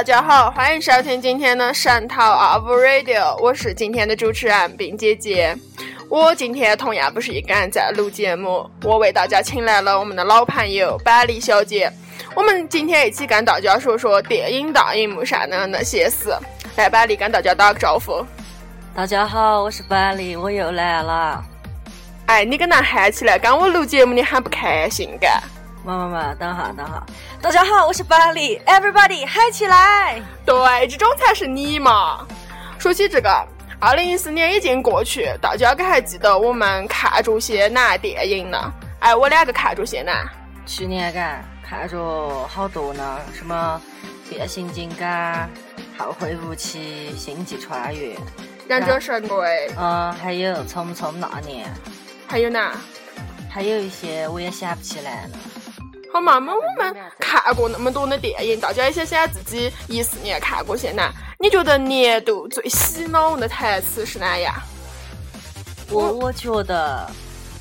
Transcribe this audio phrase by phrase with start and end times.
[0.00, 5.54] 大家好，欢迎收听今天的神淘 of Radio，我是今天的主持人冰姐姐。
[6.08, 11.92] 我今天同样不是一个人在录节目，我为大家请来了我们的老朋友百丽小姐。
[12.34, 16.34] 我们今天一起跟大家说说电影大荧幕上的那些事。
[16.76, 18.24] 来，百丽跟大家打个招呼。
[18.94, 21.44] 大家好，我是百丽，我又来了。
[22.24, 25.42] 哎，你跟那喊起来，跟我录节目你很不开心嘎？
[25.90, 27.04] 妈妈妈，等哈等哈。
[27.42, 30.22] 大家好，我是百丽，Everybody 嗨起来！
[30.46, 32.24] 对，这种才是你嘛。
[32.78, 33.44] 说起这个，
[33.80, 38.72] 二零一四年已经过去，大家可还记得我们看着些哪电影呢？
[39.00, 40.30] 哎，我两个看着些哪？
[40.64, 43.82] 去年嘎看着好多呢，什么
[44.28, 45.50] 变形金刚、
[45.98, 48.16] 后会无期、星际穿越、
[48.68, 51.68] 忍者神龟，嗯，还有匆匆那年，
[52.28, 52.76] 还有哪？
[53.52, 55.30] 还有一些我也想不起来了。
[56.12, 61.12] 好嘛，那我们看过那么多的电影，大家也想想自己一四年看过些哪？
[61.38, 64.54] 你觉得年度最洗脑的台词是哪样？
[65.88, 67.08] 我我觉得，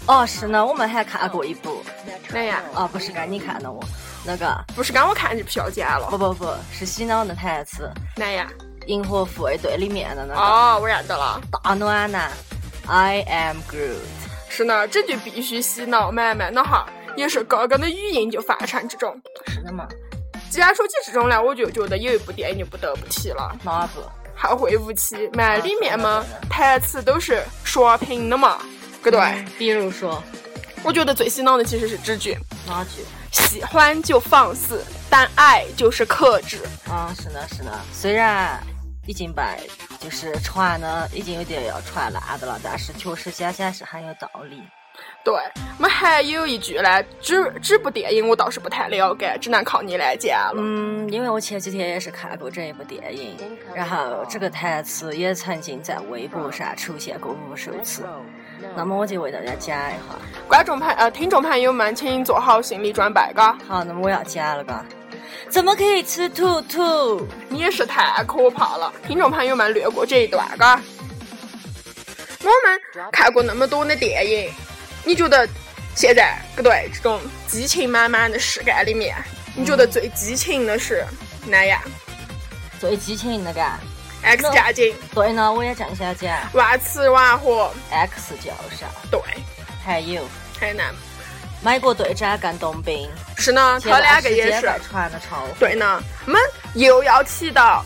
[0.07, 1.83] 哦，是呢，我们还看过一部，
[2.29, 2.59] 哪样？
[2.73, 3.83] 哦，不是刚你看的我，
[4.25, 6.07] 那个不是刚我看就票价了？
[6.09, 8.47] 不不不是洗脑的台词，哪样？
[8.87, 10.39] 银河护卫队里面的那个。
[10.39, 11.39] 哦，我认得了。
[11.63, 12.31] 大暖男
[12.87, 13.97] ，I am Groot。
[14.49, 16.87] 是呢，这句必须洗脑，买买那哈。
[17.19, 19.85] 也是刚刚的语音就发成这种，是的嘛。
[20.49, 23.53] 既然说起这种来，我就觉得有一部电影就不得不提了。
[23.61, 24.01] 哪部？
[24.37, 25.27] 后会无期。
[25.33, 28.61] 嘛，里面嘛台词都是刷屏的嘛，
[29.03, 29.45] 对不对？
[29.57, 30.23] 比如说，
[30.81, 32.37] 我觉得最洗脑的其实是这句。
[32.65, 33.03] 哪句？
[33.33, 36.61] 喜欢就放肆，但爱就是克制。
[36.87, 37.77] 啊，是的，是的。
[37.91, 38.57] 虽然
[39.05, 39.57] 已经把
[39.99, 44.63] 就是传的已经有点要传烂的了，但是确实想想是很有道理。
[45.21, 45.33] 对，
[45.77, 50.55] 我们还有一句呢，这这部电影我倒是不太了解，只能靠你来讲了。
[50.55, 53.37] 嗯，因为我前几天也是看过这一部电影，
[53.75, 58.03] 然后这个台词也曾经在微博上出现过无数次。
[58.75, 59.99] 那么我就为大家讲一下，
[60.47, 63.57] 观众朋呃听众朋友们，请做好心理准备，嘎。
[63.67, 64.83] 好，那么我要讲了，嘎。
[65.49, 67.27] 怎么可以吃兔兔？
[67.49, 70.81] 你也是太可怕了，听众朋友们略过这一段，嘎。
[72.41, 74.51] 我们看过那么多的电影。
[75.03, 75.47] 你觉得
[75.95, 79.15] 现在不对这种激情满满的世界里面，
[79.55, 81.05] 你觉得最激情的是
[81.45, 81.81] 哪样？
[82.79, 83.79] 最激情的嘎
[84.21, 84.95] ？X 战警。
[85.13, 86.37] 对呢，我也正想讲。
[86.53, 88.85] 万磁王和 X 教授。
[89.11, 89.19] 对。
[89.83, 90.23] 还有。
[90.59, 90.83] 还有呢？
[91.61, 93.09] 美国队长跟冬兵。
[93.37, 94.71] 是呢，他两个也是。
[94.87, 95.45] 传的超。
[95.59, 96.41] 对呢，我们
[96.75, 97.83] 又要提到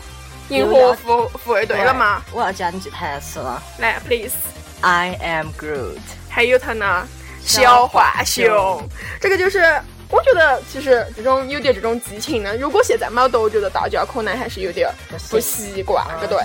[0.48, 2.22] 银河护护卫队了吗？
[2.32, 3.62] 我要讲句台词了。
[3.78, 4.34] 来，please。
[4.80, 5.98] I am Groot。
[6.34, 7.06] 还有他呢，
[7.40, 8.82] 小浣熊，
[9.20, 9.60] 这个就是
[10.10, 12.56] 我觉得其实这种有点这种激情呢。
[12.56, 14.90] 如果现在没得，我觉得大家可能还是有点
[15.30, 16.44] 不习惯，对不对？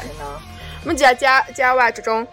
[0.84, 2.26] 我们既然讲讲完这种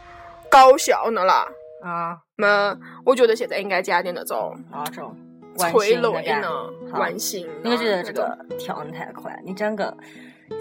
[0.50, 1.48] 搞笑的了，
[1.82, 5.16] 啊，那我觉得现在应该讲点那种那种
[5.56, 6.50] 催泪呢，
[6.92, 7.48] 温馨。
[7.64, 9.34] 你觉得这个跳的太快？
[9.46, 9.96] 你整个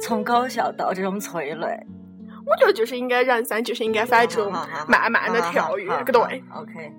[0.02, 1.68] 从搞笑到这种催泪。
[2.48, 4.52] 我觉得就是应该人生就是应该反正
[4.88, 6.94] 慢慢的跳跃，对不对？OK。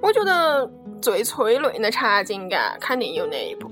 [0.00, 0.70] 我觉得
[1.00, 3.68] 最催泪的场景感肯定有那一部。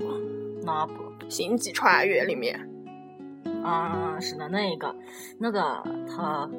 [0.63, 0.93] 哪部？
[1.29, 2.59] 星际穿越里面。
[3.63, 4.93] 啊，是的，那一个？
[5.39, 6.49] 那个他，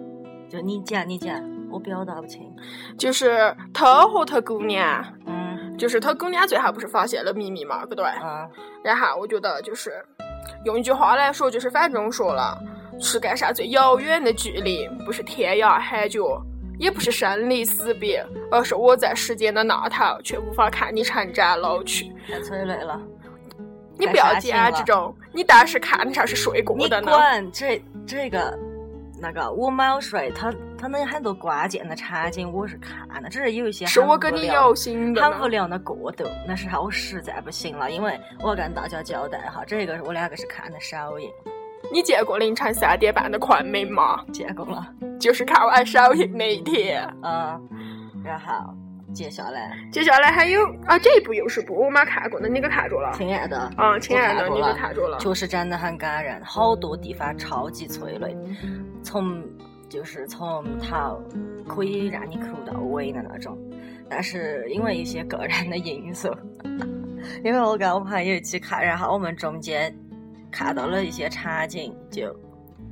[0.48, 1.38] 就你讲你讲，
[1.70, 2.50] 我表达不清。
[2.96, 8.04] 就是他和他姑娘，嗯，就是他姑娘最后不是发现了秘密嘛，对不对？
[8.22, 8.48] 嗯。
[8.82, 9.92] 然后我觉得就是
[10.64, 12.58] 用一句话来说，就是反正说了。
[13.00, 16.40] 世界上最遥远的距离，不是天涯海角，
[16.78, 22.12] 也不是生离死别，而是我在时间的那头，却无法看你成长老去。
[22.26, 23.00] 太催泪了！
[23.96, 27.10] 你不要讲这种，你当时看的时候是睡过的呢。
[27.10, 28.58] 你管这这个
[29.20, 36.24] 那个，我没睡，他他那很多关键的场景我是看的，只是有一些是我跟你摇醒的，很无聊的过渡。
[36.46, 41.30] 那时候我实在不行了，因为我要跟大家交代哈，这个我两个是看的首映。
[41.92, 44.24] 你见过凌晨三点半的昆明吗？
[44.32, 44.86] 见过了，
[45.20, 47.06] 就是看完首映那一天。
[47.22, 47.60] 嗯，
[48.24, 48.74] 然后
[49.12, 53.12] 接下来，接下来还有啊，这一部又是部我没看过的，你可看着了？
[53.14, 55.18] 亲爱的，嗯，亲爱的，你可看着了？
[55.18, 58.36] 确实真的很感人，好多地方超级催泪，
[59.02, 59.40] 从
[59.88, 61.22] 就是从头
[61.68, 63.56] 可以让你哭到尾的那种。
[64.08, 66.28] 但是因为一些个人的因素，
[67.44, 69.94] 因为我跟我朋友一起看，然后我们中间。
[70.54, 72.32] 看到了一些场景，就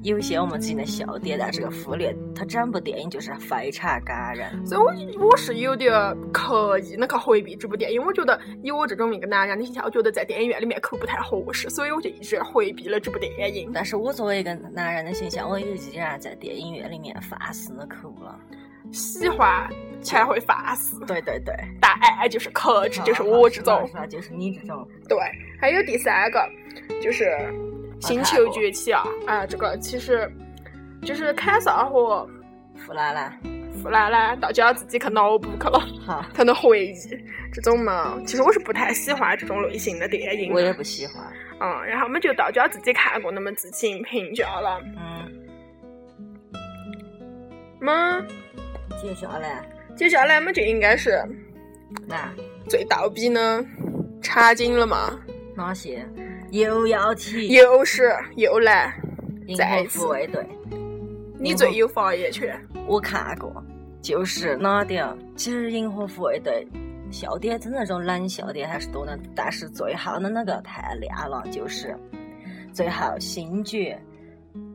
[0.02, 4.66] 有一些我们之前的笑点，但是忽略它整部电影就是非常感人。
[4.66, 5.92] 所以我我是有点
[6.32, 8.04] 刻意的去回避这部电影。
[8.04, 13.70] 我觉得以我这种一个男人的形象，我觉得在电影院里面哭不太合适，所以我就一直回避了这部电影。
[13.72, 18.36] 但是我作为一个男人的形象，我也依然在电影院里面放肆的哭了。
[18.92, 19.68] 喜欢
[20.02, 23.90] 才会发誓，对对对，但爱就是克制，就是我这种？
[24.08, 24.86] 就是你这种。
[25.08, 25.18] 对，
[25.60, 26.48] 还有第三个
[27.00, 27.24] 就是
[28.06, 30.30] 《星球崛起》啊，啊，这个其实
[31.02, 32.28] 就是凯撒和
[32.76, 33.40] 富兰兰，
[33.82, 36.94] 富兰兰大家自己去脑补去了，好，才能回忆
[37.52, 38.20] 这种嘛。
[38.26, 41.16] 其实我是不太喜欢这种类型的电影，我也不喜欢。
[41.60, 44.80] 嗯，然后我们就大家自己看过，那么自行评价了。
[44.98, 45.32] 嗯。
[47.80, 48.24] 么？
[49.00, 51.22] 接下来，接下来嘛就应该是
[52.06, 52.32] 那
[52.68, 53.64] 最逗逼的
[54.20, 55.18] 场景了嘛？
[55.56, 56.06] 哪些？
[56.50, 58.94] 又要提，又是又来，
[59.56, 60.06] 再一次。
[60.06, 60.46] 卫队，
[61.38, 62.54] 你最有发言权。
[62.86, 63.50] 我看过，
[64.00, 65.06] 就是哪点？
[65.36, 66.66] 其实银河护卫队
[67.10, 71.96] 笑点，真那种冷笑点还是多的，但是最后的那个太亮了，就是
[72.72, 73.98] 最后星爵。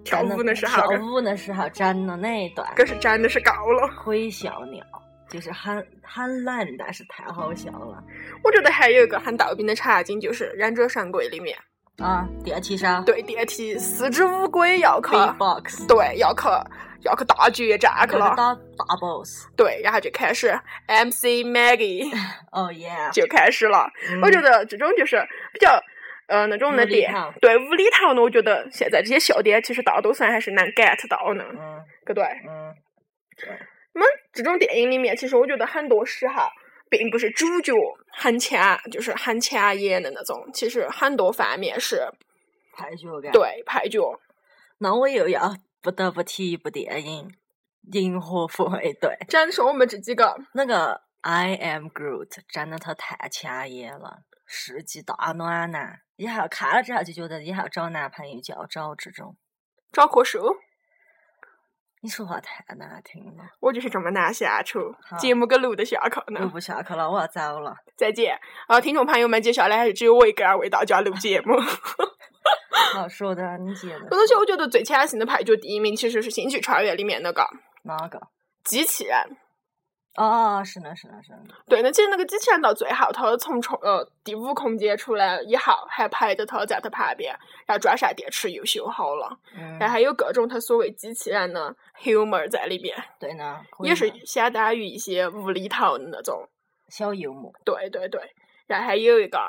[0.03, 4.83] 跳舞的时候，跳舞的时候整的那一段，可是真的是高了，可以笑尿，
[5.29, 8.03] 就是很很冷，但是太好笑了。
[8.43, 11.57] 我觉得还有一个很逗逼的场景，就是《忍者神龟》里面
[11.99, 16.47] 啊，电梯上，对，电梯四只乌龟要去，box，对，要去
[17.01, 20.57] 要去大决战去了，打大 boss，对，然后就开始
[20.87, 22.09] MC Maggie，
[22.51, 23.89] 哦耶，就开始了。
[24.23, 25.17] 我觉得这种就是
[25.53, 25.79] 比较。
[26.27, 31.83] 呃，那种的点，对无厘头呢，我觉得现在这些笑点其实大多数还是能 get 到的，嗯，
[32.13, 32.23] 对？
[32.45, 32.75] 嗯，
[33.93, 36.43] 那么这种电影里面，其实我觉得很多时候
[36.89, 37.73] 并不是主角
[38.11, 42.07] 很强，就是很抢眼的那种，其实很多方面是
[42.75, 44.19] 配角感，对配角。
[44.79, 47.29] 那我又要不得不提一部电影
[47.97, 56.01] 《银河护卫队》，讲说我们这几个那个 I am Groot，真的他太抢眼了，世纪大暖男。
[56.17, 59.37] 以后看了之后就觉得以后找男朋友就要找这种，
[59.91, 60.57] 找棵树。
[62.01, 63.43] 你说话太难听了。
[63.59, 64.79] 我就是这么难相处。
[65.17, 66.41] 节目给录的下课呢。
[66.41, 67.75] 录不下课了，我要走了。
[67.95, 68.39] 再见。
[68.67, 71.57] 啊，听众朋友们，接下来还是只有我一个人为大家录节目。
[72.93, 74.07] 好说的，你接着。
[74.11, 77.45] 而且我觉得最抢性的配角第一名其实是《星际穿越》里面那个。
[77.83, 78.21] 哪个？
[78.63, 79.37] 机器人。
[80.17, 81.39] 哦，是的，是的，是的。
[81.67, 87.37] 对，那其实那个机器人到最后，他从从呃第五空间出来以后，还陪着他在他旁边，
[87.67, 92.97] 然后装上电池又修好了，嗯然后还有各种他所谓机器人的 humor 在里边。
[93.19, 96.49] 对呢，也是相当于一些无厘头的那种
[96.89, 97.53] 小幽默。
[97.63, 98.19] 对对对，
[98.65, 99.39] 然后还有一个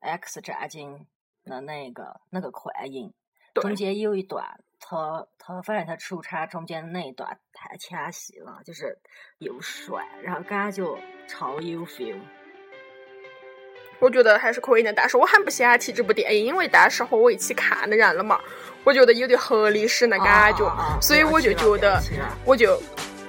[0.00, 1.06] X 战警
[1.44, 3.14] 的那个那个幻影，
[3.54, 4.58] 中间有一段。
[4.80, 8.98] 他他反正他出场中间那一段太抢戏了，就是
[9.38, 10.82] 又帅，然后感觉
[11.26, 12.16] 超有 feel。
[14.00, 18.38] 我觉得还是可以的，但是我很不喜欢提这部电影，因为当时和我一起看的人了嘛，
[18.84, 22.00] 我觉得有点黑历史的感觉，所以我就觉得
[22.44, 22.80] 我就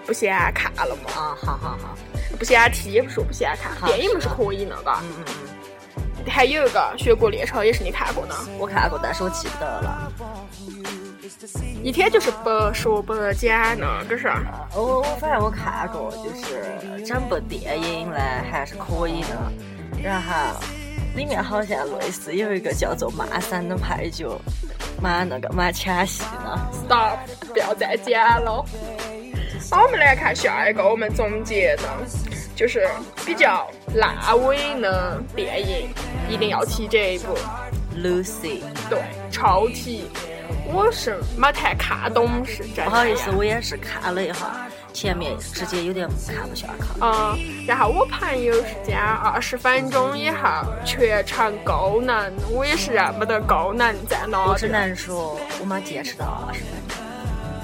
[0.05, 1.11] 不想看了嘛。
[1.11, 1.97] 啊，好好好，
[2.37, 4.99] 不想提也不是不想看，电影不是可以的，嘎。
[5.01, 6.25] 嗯嗯嗯。
[6.27, 10.11] 还有一个《雪国列车》也是你看过的，我看过，但是我记不得了。
[11.81, 14.27] 一天就是白说白讲呢，可是。
[14.75, 18.17] 我我反正我看过，就是整部电影呢
[18.51, 19.51] 还是可以的。
[20.03, 20.33] 然后
[21.15, 24.37] 里面好像类似有一个叫做曼森的配角，
[25.01, 26.59] 蛮那个蛮抢戏的。
[26.73, 27.19] Stop，
[27.53, 28.65] 不要再讲了。
[29.71, 31.83] 好，我们来看下一个，我们总结的，
[32.55, 32.85] 就是
[33.25, 33.65] 比较
[33.95, 34.15] 烂
[34.45, 35.89] 尾的电影，
[36.29, 37.33] 一定要提这一部。
[37.97, 38.61] Lucy。
[38.89, 38.99] 对，
[39.31, 40.05] 超提。
[40.71, 42.85] 我是没太看懂，是真。
[42.85, 46.99] 不好意思，我也是看了一下，前面直接有点看不下去。
[47.01, 50.47] 嗯，然后我朋友是讲二十分钟以后
[50.85, 54.45] 全程高能，我也是认不得高能在哪。
[54.45, 56.97] 我只能说，我没坚持到二十分钟。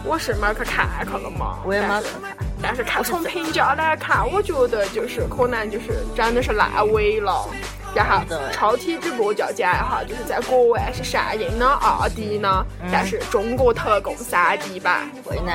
[0.04, 2.36] 我是没去看去了嘛，我也没去看。
[2.62, 7.48] 但是看从评价来看，我觉得就是可能就是真的是烂尾了。
[7.96, 8.22] 然后
[8.52, 15.10] 超体主播就要讲就是在国外是上映的二 D 呢，但是中国特供三 D 版。
[15.24, 15.52] 为呢？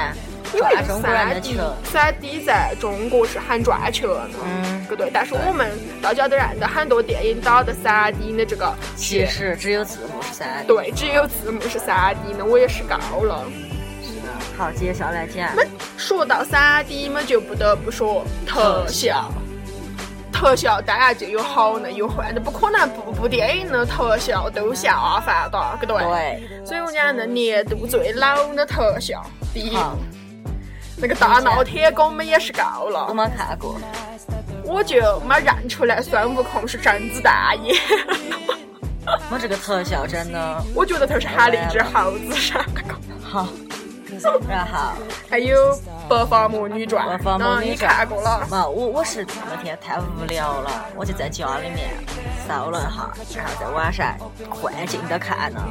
[0.52, 5.09] 因为三 D 三 D 在中国是很赚钱的，嗯，不对。
[5.12, 5.70] 但是我们
[6.02, 10.66] 大家都认得很多电影打的三 D 的这个，其实只有字幕是三 D。
[10.66, 13.44] 对，只有字幕是三 D 的，我也是够了。
[14.59, 15.50] 好，接下来讲。
[15.54, 15.62] 那
[15.97, 19.30] 说到三 D 嘛，就不得不说特效。
[20.40, 26.40] 特效当然就有好的有坏的，不可能部部电影的特效都下饭的，对不对？
[26.49, 26.64] 对。
[26.64, 29.76] 所以我讲那年度最老的特效，第一，
[30.97, 33.78] 那个大闹天宫嘛也是够了我，没看过。
[34.64, 37.76] 我就没认出来孙悟空是甄子丹演。
[39.30, 42.82] 我这个特效真的我觉得他是喊了一只猴子上个。
[43.23, 43.47] 好。
[44.48, 44.92] 然后，
[45.28, 45.72] 还有
[46.08, 48.46] 《白发魔女传白》，发魔女传看过了？
[48.50, 51.90] 嘛，我我是那天太无聊了，我就在家里面
[52.46, 54.16] 搜了一下，然后在网上
[54.50, 55.68] 幻境的看了，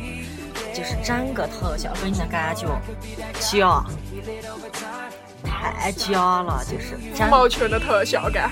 [0.73, 2.67] 就是整个特效给你的感觉
[3.39, 3.83] 假，
[5.43, 8.51] 太假了，就是五整毛钱的特效感。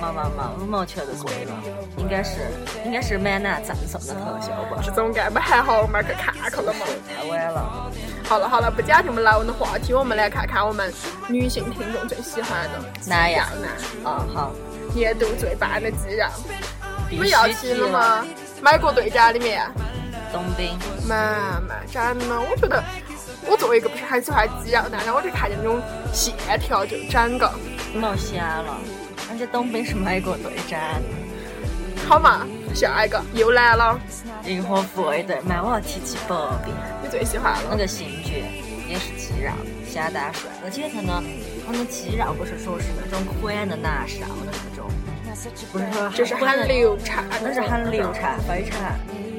[0.00, 1.52] 嘛嘛嘛五毛钱都贵了，
[1.98, 2.40] 应该是
[2.84, 6.80] 应该是蛮难赠送的特效吧，这种干嘛还好我们去看去了嘛？
[7.16, 7.90] 太晚了。
[8.26, 10.92] 好了好了，不讲这么老的话题，我们来看看我们
[11.28, 13.68] 女性听众最喜欢的哪样肌肉
[14.02, 14.52] 男，啊好，
[14.94, 16.26] 年度最棒的肌肉。
[17.08, 18.26] 必我们要须提了吗？
[18.62, 19.62] 美国队长里面，
[20.32, 20.76] 冬兵，
[21.06, 22.82] 妈妈真的，我觉得
[23.46, 25.78] 我作为一个不是很喜欢肌肉男，然后我就看见那种
[26.12, 27.52] 线条就整个
[27.92, 28.78] 没想了，
[29.34, 30.80] 人家东北是美国队长，
[32.08, 32.46] 好嘛。
[32.72, 33.98] 下一个又来了，
[34.44, 36.70] 银河护卫队，妈我要提起宝贝。
[37.02, 37.68] 你最喜欢了？
[37.68, 38.44] 那个星爵
[38.88, 39.50] 也是肌肉，
[39.88, 40.48] 相当帅。
[40.62, 41.20] 而且他呢，
[41.66, 44.88] 他的肌肉不是说是那种宽的难受的那种，
[45.72, 48.80] 不是说就是很流畅，那是很流畅，非常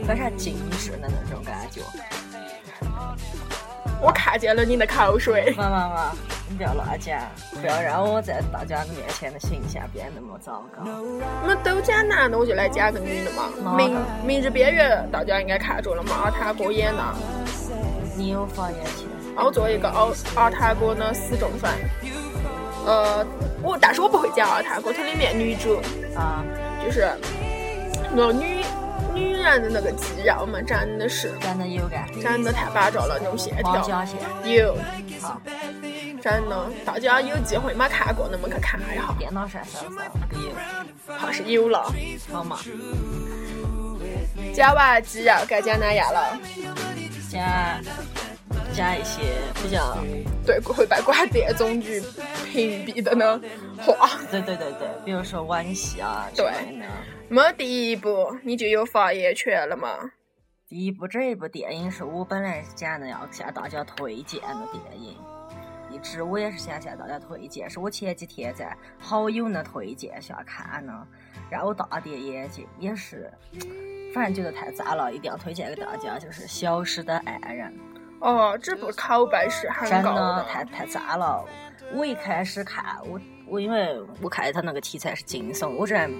[0.05, 1.79] 非常精致的那种感觉。
[4.01, 5.53] 我看见了你的口水。
[5.57, 7.19] 妈妈妈，你不要乱讲，
[7.59, 10.83] 不要让我在大家的面前的形象变那么糟糕。
[10.85, 13.75] 我们都讲男的，我就来讲个女的嘛。
[13.75, 17.03] 明明日边缘大家应该看着了嘛，阿汤哥演的。
[18.15, 19.07] 你有发言权。
[19.43, 21.69] 我作为一个阿阿汤哥的死忠粉。
[22.85, 23.25] 呃，
[23.63, 25.81] 我但是我不会讲阿汤哥，它里面女主
[26.15, 26.45] 啊，
[26.85, 27.11] 就是
[28.13, 28.63] 那女
[29.13, 32.07] 女人的那个肌肉嘛，真的是真的有感。
[32.21, 34.05] 真的太巴照了，那种线条。
[34.45, 34.77] 有，
[35.19, 35.41] 好，
[36.25, 39.13] 真的，大家有机会没看过，那么去看一下。
[39.19, 40.51] 电脑上搜搜那个有。
[41.19, 41.93] 怕是有了。
[42.31, 42.57] 好嘛，
[44.51, 46.39] 讲完肌肉，该讲哪样了？
[47.29, 47.43] 讲
[48.73, 49.21] 讲一些
[49.61, 49.99] 比较，
[50.43, 52.01] 对会被广电总局
[52.51, 53.39] 屏蔽的呢
[53.77, 54.09] 话。
[54.31, 56.85] 对对对对，比如说吻戏啊之对类的。
[57.29, 59.95] 没第一部你就有发言权了嘛？
[60.67, 65.15] 第一部这一部电影是我本来是讲的要向大家推荐的电影，
[65.95, 71.07] 一直我也是想向大家推荐，是我前几天在好友的推荐下看的，
[71.49, 73.31] 让我大跌眼镜，也是，
[74.13, 77.73] 反正觉得太赞了，一定要推荐给大家，就是《消失的爱人
[78.19, 81.45] 哦，这部口碑是》，很真高的太太赞了。
[81.93, 86.11] 我一开始看，我我因为我看他那个题材是惊悚，我这人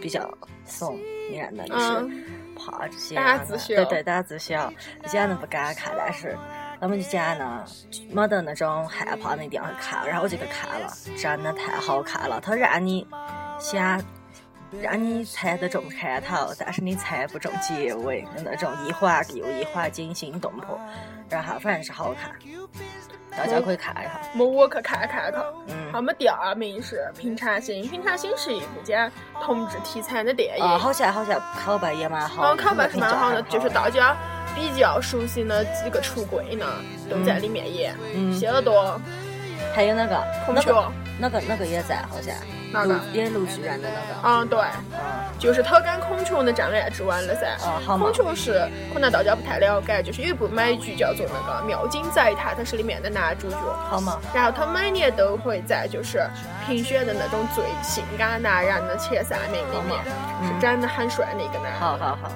[0.00, 0.30] 比较
[0.66, 0.98] 怂，
[1.30, 1.86] 你看那就是。
[1.86, 2.24] 嗯
[2.54, 4.70] 怕这些胆子小对对，胆子小，
[5.06, 6.36] 讲的不敢看，但是
[6.82, 7.64] 他们就讲呢，
[8.10, 13.06] 没得那种害怕的一定要去看，然后我就去看了，真的太好看了，它让你
[13.60, 14.02] 想。
[14.80, 20.80] 让你猜得中开头，但是你猜不中结尾的那种一环又一环惊心动魄，
[21.28, 22.34] 然后反正是好看，
[23.36, 24.20] 大家可以看一下。
[24.34, 25.44] 么我去看看看。
[25.68, 29.10] 嗯，他们第二名是《平常心》，《平常心》是一部讲
[29.42, 34.16] 同志题材的电影，啊，好像好像口碑也蛮好嗯，的，口碑是蛮好的，就是大家
[34.54, 36.66] 比较熟悉的几个出柜呢，
[37.10, 39.00] 都在里面演，嗯谢耳朵、
[39.74, 40.70] 还有那个孔雀，
[41.18, 42.34] 那个那个那个也在，好像
[42.72, 42.94] 那个。
[42.94, 44.58] 陆演陆巨人的那个，嗯，对，
[44.92, 44.98] 嗯。
[45.38, 47.46] 就是他跟孔雀的《障碍之吻》了噻。
[47.66, 48.04] 啊，好嘛。
[48.04, 53.56] 孔，雀是可能大家不太了解，就是有一部美剧叫做那个《妙境在探》，它是里面的男主角。
[53.88, 56.22] 好嘛，然后他每年都会在就是
[56.66, 60.00] 评选的那种最性感男人的前三名里面，
[60.42, 60.48] 嗯。
[60.48, 61.80] 是长得很帅的一个男人。
[61.80, 62.30] 好好好，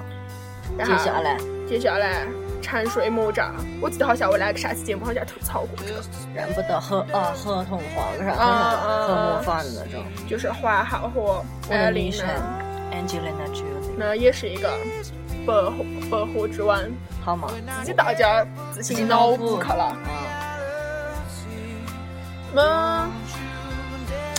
[0.77, 2.25] 然后接下来接下来
[2.67, 6.01] 沉睡魔杖，我记得好像我那个上期节目好像吐槽过这个，
[6.35, 10.03] 认不得合啊合同化个啥，啊啊和模仿的那种。
[10.27, 14.69] 就是华浩和我艾琳的女神娜，Angelina Jolie，那也是一个
[15.45, 15.71] 百合
[16.11, 16.77] 百合之王，
[17.23, 17.47] 好嘛，
[17.79, 19.63] 自己大家自行脑补。
[19.63, 19.95] 去了。
[22.57, 23.09] 啊，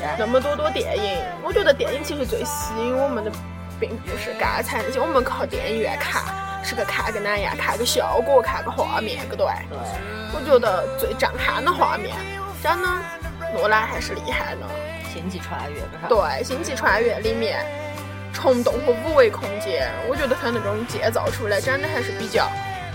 [0.02, 3.32] 那那么多多电影，我觉得电影其实最吸引我们的，
[3.80, 6.22] 并不是刚才那些我们去电影院看，
[6.62, 9.46] 是个看个哪样，看个效果，看个画面，个对？
[9.70, 9.78] 对，
[10.34, 12.14] 我觉得最震撼的画面，
[12.62, 12.88] 真的
[13.54, 14.60] 诺兰还是厉害的。
[15.12, 16.08] 星际穿越个啥？
[16.08, 17.64] 对，《星际穿越》里面
[18.32, 22.46] 虫洞和五维空间，我觉得它那种建造出来真的还是比较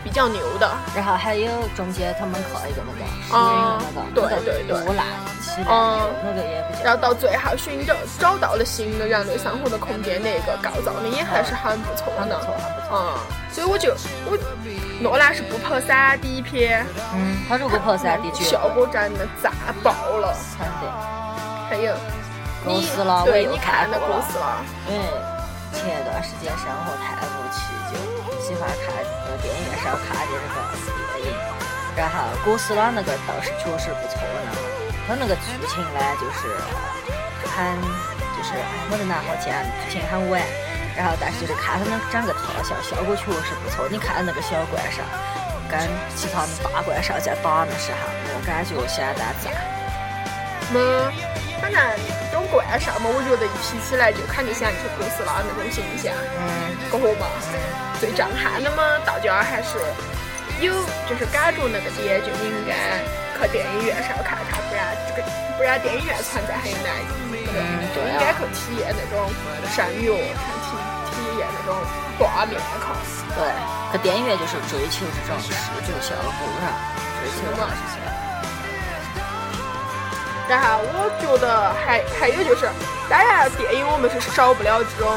[0.03, 0.71] 比较牛的。
[0.95, 5.07] 然后还有中间他们靠一个那个实啊验的那个，对对对多烂
[5.67, 6.83] 嗯那个也比较。
[6.83, 12.39] 然后到最后寻找找到了新的人类生活的空间，那个构造的也还是很不错的。
[12.91, 13.13] 嗯，
[13.51, 13.93] 所以我就
[14.25, 14.37] 我
[15.01, 19.51] 诺兰是不拍三 D 片，嗯，他如果拍三 D 绝效果真的赞
[19.83, 20.33] 爆了。
[21.69, 21.93] 还有
[22.63, 22.85] 哥你
[23.25, 25.03] 对你看的哥斯拉，因为
[25.73, 27.97] 前一段时间生活太无趣，就
[28.39, 28.93] 喜欢看
[29.25, 31.35] 呃电影院上看的那个电影。
[31.95, 34.51] 然后哥斯拉那个倒是确实不错呢，
[35.07, 36.53] 它那个剧情呢就是
[37.49, 37.75] 很
[38.35, 39.51] 就是哎没得哪好讲，
[39.85, 40.41] 剧情很歪。
[40.95, 43.89] 然后但是就是看他们整个特效效果确实不错。
[43.89, 45.01] 你看那个小怪兽
[45.65, 45.79] 跟
[46.15, 49.49] 其他的大怪兽在打的时候，那个感觉相当赞。
[50.69, 51.11] 么，
[51.59, 51.81] 反正
[52.29, 57.25] 这种怪兽嘛，我觉得一提起来就肯定想起哥斯拉那种形象，嗯，过后嘛，
[57.99, 59.81] 最震撼的嘛，大家还是
[60.61, 60.77] 有
[61.09, 63.01] 就是感觉那个点就应该
[63.33, 67.59] 去电影院上看看，不然这个不然电影院存在很有难意，对不对？
[67.59, 67.61] 嗯
[67.93, 69.29] 对啊应该去体验那种
[69.73, 70.77] 声乐，看体
[71.11, 71.75] 体验那种
[72.17, 72.93] 画面看。
[73.35, 73.41] 对，
[73.91, 75.49] 可电影院就是追求这种视
[75.81, 76.67] 觉效果，是吧？
[77.21, 78.01] 追求这种事情。
[80.49, 82.69] 然后我觉得还还有就是，
[83.09, 85.09] 当然电影我们是少不了这种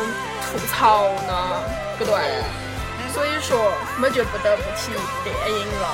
[0.46, 1.62] 吐槽呢，
[1.98, 2.14] 不对？
[3.12, 4.92] 所以说我们就不得不提
[5.24, 5.88] 电影了，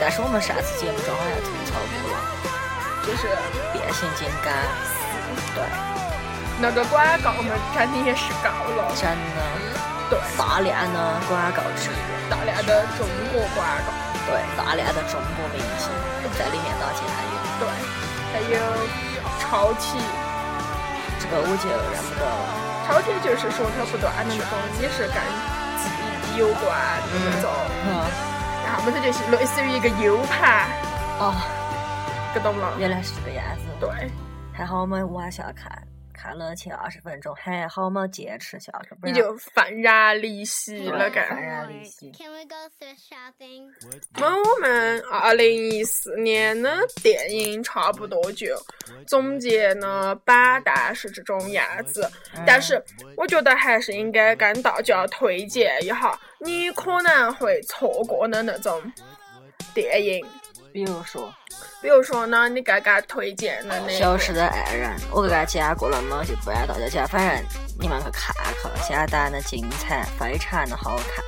[0.00, 2.18] 但是我们上次节目中好像吐槽过了。
[3.04, 3.28] 就是
[3.72, 4.48] 变形金刚，
[5.52, 5.60] 对，
[6.56, 9.44] 那个广告我们肯定也是高了，真的。
[10.08, 12.00] 对，大量的广告植入，
[12.32, 13.92] 大量的中国广告，
[14.24, 15.92] 对，大量的中国明星。
[16.32, 17.68] 在里面当加油，对，
[18.32, 18.56] 还有
[19.36, 20.00] 超体，
[21.20, 22.48] 这个我就认不得了。
[22.88, 24.48] 超体就是说它不断的那种
[24.80, 25.20] 也是跟
[25.76, 26.72] 记忆有关
[27.04, 27.52] 的那种，
[27.84, 28.33] 嗯，然
[28.74, 30.68] 后我们它就是类似于一个 U 盘，
[31.18, 31.34] 哦，
[32.34, 32.74] 给懂了？
[32.78, 33.62] 原来是这个样子。
[33.80, 34.10] 对。
[34.52, 35.70] 还好我们往下看，
[36.14, 41.22] 看了前二十分钟，还好没坚持下去，不然你就幡然离席了，幡该。
[41.28, 42.10] 然离析。
[42.12, 43.68] Can we go thrift shopping?
[44.14, 48.56] 那我们二零一四年的电影差不多就
[49.06, 52.08] 总结呢，榜单是这种样子。
[52.46, 52.82] 但是
[53.16, 58.80] 我觉得还是应该跟大家推荐一下你可能会错过的那种
[59.74, 60.24] 电影。
[60.72, 61.32] 比如说
[61.84, 67.44] 比如说呢，你刚刚推荐的那《消，失的爱人》，我刚刚讲过了嘛，就不让大家讲，反正
[67.78, 71.22] 你们去看看，相当的精彩，非常的好看。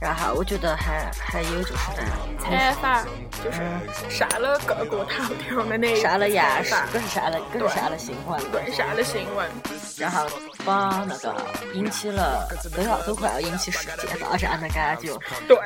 [0.00, 2.02] 然后我觉得还还有就是呢，
[2.38, 3.04] 采访
[3.44, 3.60] 就是
[4.08, 9.48] 上了各个头条的那一上了亚视采，访可是上了，可是对上了新闻，对，上了新闻。
[9.98, 10.28] 然后
[10.64, 11.34] 把那个
[11.74, 15.12] 引起了都要都快要引起世界大战的感觉。
[15.48, 15.58] 对，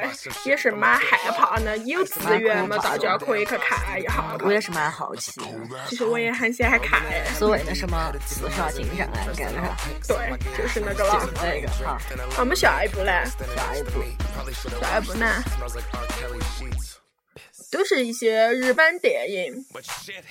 [0.47, 1.77] 也是蛮害怕的。
[1.79, 4.25] 有资源嘛，大家可以去看一下。
[4.42, 5.47] 我也是蛮好奇的，
[5.87, 7.25] 其实我也很想看哎。
[7.35, 9.77] 所谓的什么刺杀金正恩，干啥？
[10.09, 11.33] 对，就是那个了就是。
[11.42, 11.99] 那个哈。
[12.38, 13.12] 我们下一步呢？
[13.55, 14.01] 下一步，
[14.81, 15.43] 下一步呢？
[17.73, 19.65] 都是一些日本电影，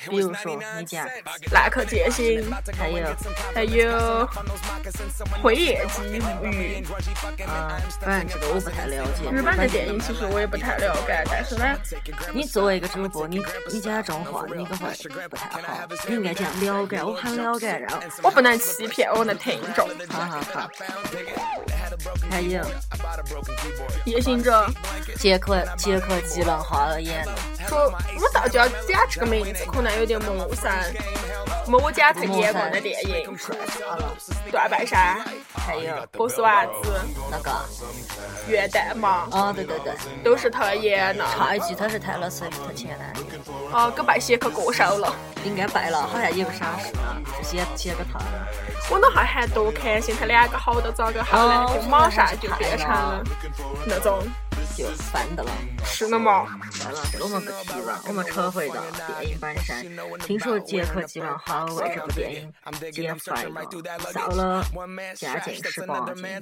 [0.07, 1.07] 比如说你讲，
[1.51, 2.39] 《浪客剑心》，
[2.77, 3.03] 还有
[3.55, 3.89] 还有
[5.41, 6.85] 《辉夜姬物语》。
[7.47, 9.27] 啊，反正这个我不太了解。
[9.31, 11.75] 日本的电影其实我也不太了解，但是呢，
[12.31, 15.87] 你作为一个主播，你你讲这种话，你可会不太好。
[16.07, 19.89] 你应该讲了解，我很了解，然后我不能欺骗我的听众。
[20.09, 20.69] 好好好。
[22.29, 22.63] 还有
[24.05, 24.65] 夜行者
[25.17, 27.30] 杰克杰克吉伦哈尔演的，
[27.67, 30.71] 说，我大家讲这个名字可能有点陌生，
[31.67, 33.37] 么我讲他演过的电影。
[34.51, 35.17] 断背山、
[35.55, 36.91] 还有波斯丸子、
[37.29, 37.51] 那个，
[38.47, 41.25] 元旦嘛，哦对对对，都是他演的。
[41.27, 43.23] 插一句，他是 Taylor Swift 前男友，
[43.71, 45.15] 哦，给拜写去歌手了。
[45.45, 48.25] 应该败了，好像也不啥事了，是写写给他的。
[48.89, 51.65] 我那还还多开心，他两个好到咋个好呢？
[51.67, 53.23] 哦就马上就变成了
[53.87, 54.19] 那种
[54.77, 55.51] 就翻的了。
[55.83, 56.47] 是的嘛。
[56.71, 58.75] 算了，这个我们不提了，我们扯回到
[59.19, 59.81] 电影本身。
[60.19, 62.53] 听说杰克吉伦哈尔为这部电影
[62.91, 63.61] 减肥了，
[64.13, 64.63] 瘦了
[65.15, 66.41] 将近十八斤，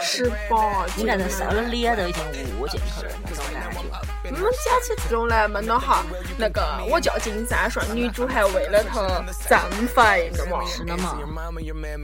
[0.00, 2.22] 十八斤应该是瘦了脸都已经
[2.60, 3.80] 窝进去了那种感觉。
[4.24, 6.04] 我们讲起这种来嘛，那哈，
[6.38, 11.18] 那个我叫金三顺，女主还为了他增肥的嘛，是的嘛，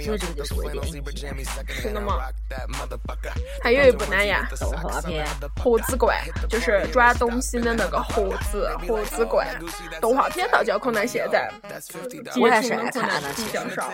[0.03, 2.19] 所以这个就是为电影是的嘛。
[3.63, 4.45] 还有一部哪样？
[4.59, 5.27] 动画片
[5.63, 6.17] 《盒子罐，
[6.49, 9.47] 就是装东西的那个盒子盒子罐。
[10.01, 11.51] 动画片大家可能现在
[12.31, 13.91] 接我还是触的可能爱看的比较少，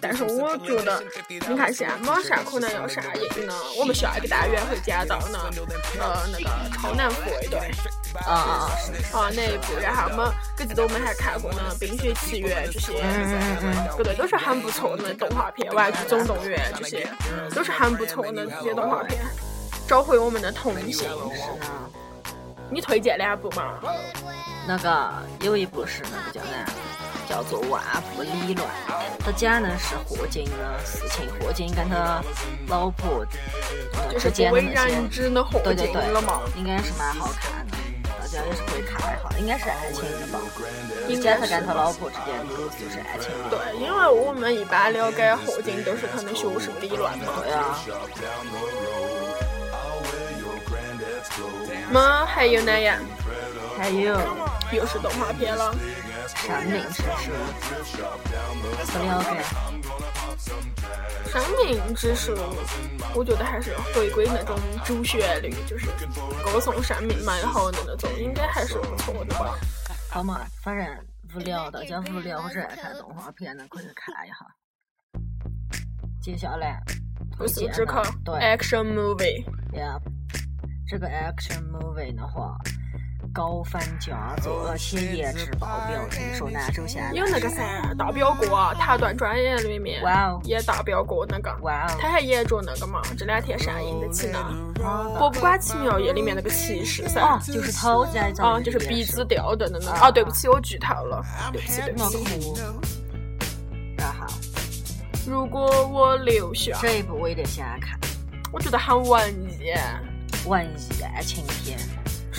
[0.00, 3.02] 但是我觉得，你看现在马上可能要上
[3.36, 5.38] 映呢，我们下一个单元会讲到呢，
[6.00, 7.58] 呃，那个超男护卫队。
[8.24, 8.70] 啊啊
[9.12, 9.20] 啊！
[9.20, 10.26] 啊那一部，然后我们
[10.58, 17.06] 我记得我们还看过呢《冰雪奇缘》这些，嗯嗯嗯对对，都是很不错的动画片，《玩具总动员》这些
[17.54, 19.20] 都是很不错的这些动画片，
[19.88, 20.92] 找回我们的童心。
[20.92, 21.66] 是呢。
[22.70, 23.80] 你推荐两部嘛？
[24.66, 26.70] 那个有一部是那个叫哪，
[27.26, 27.82] 叫做《万
[28.18, 28.58] 物理论》，
[29.24, 32.22] 它讲的是霍金的事情，霍金跟他
[32.68, 33.24] 老婆
[34.18, 35.86] 之间的那些对对？
[35.90, 36.02] 对，
[36.56, 37.78] 应该是蛮好看的，
[38.20, 40.38] 大家也是可以看一下，应该是爱情的吧？
[41.08, 42.44] 应该是跟他老婆之间的
[42.78, 43.56] 就是爱情的。
[43.56, 47.24] 对，因为我们一般了解霍金都是他的学术理论嘛。
[47.42, 47.78] 对啊，
[51.92, 52.98] 么还有哪样？
[53.78, 54.18] 还有
[54.72, 55.74] 又是动画片了。
[56.26, 57.32] 生命之树，
[58.86, 59.30] 不了解。
[61.30, 62.34] 生命之树，
[63.14, 65.86] 我觉得还是回归那种主旋律，就是
[66.44, 69.54] 歌颂生命美好的那种，应该还是不错的吧。
[70.10, 70.86] 好嘛，反正
[71.34, 74.36] 无聊，大家无聊或者爱看动画片的可以看一下。
[76.20, 76.82] 接下来
[77.38, 79.98] 不推荐速之客的对，action movie，呀，
[80.88, 82.56] 这个 action movie 的话，
[83.30, 90.02] 高分佳作，而且颜值爆表，听说男主现在有那个噻，大表哥啊，塔断专业里面。
[90.02, 90.40] 哇哦。
[90.44, 94.38] 演大表哥那个，哇哦，他还演着那个嘛，这两天上映的起呢，
[94.82, 97.20] 好《博物馆奇妙夜》里面那个骑士噻。
[97.20, 99.90] 哦，就是讨债找啊，就是鼻子掉的那个。
[99.90, 100.06] 啊。
[100.06, 101.22] 啊，对不起，我剧透了，
[101.52, 102.62] 对不起，对不起。
[103.98, 104.26] 然后
[105.26, 108.00] 如果我留下，这一部我有点想看，
[108.50, 109.74] 我觉得很文艺。
[110.48, 111.78] 文艺爱情片，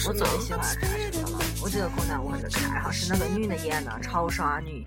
[0.08, 1.40] 我最喜欢看这个了。
[1.62, 4.84] 我觉得可能我会去看一下，是那个女的演的超杀女，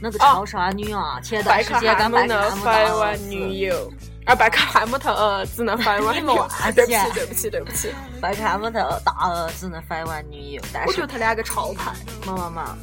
[0.00, 3.92] 那个超杀女啊，前段时间汉姆的跟拜克汉姆绯的闻女友，
[4.24, 6.48] 啊，拜克汉姆特儿子的绯闻你女友。
[6.74, 7.94] 对不起，对不起，对不起。
[8.18, 11.90] 拜克汉姆的大儿子的绯闻女友，但是我觉得他两个超配，
[12.26, 12.78] 嘛嘛嘛，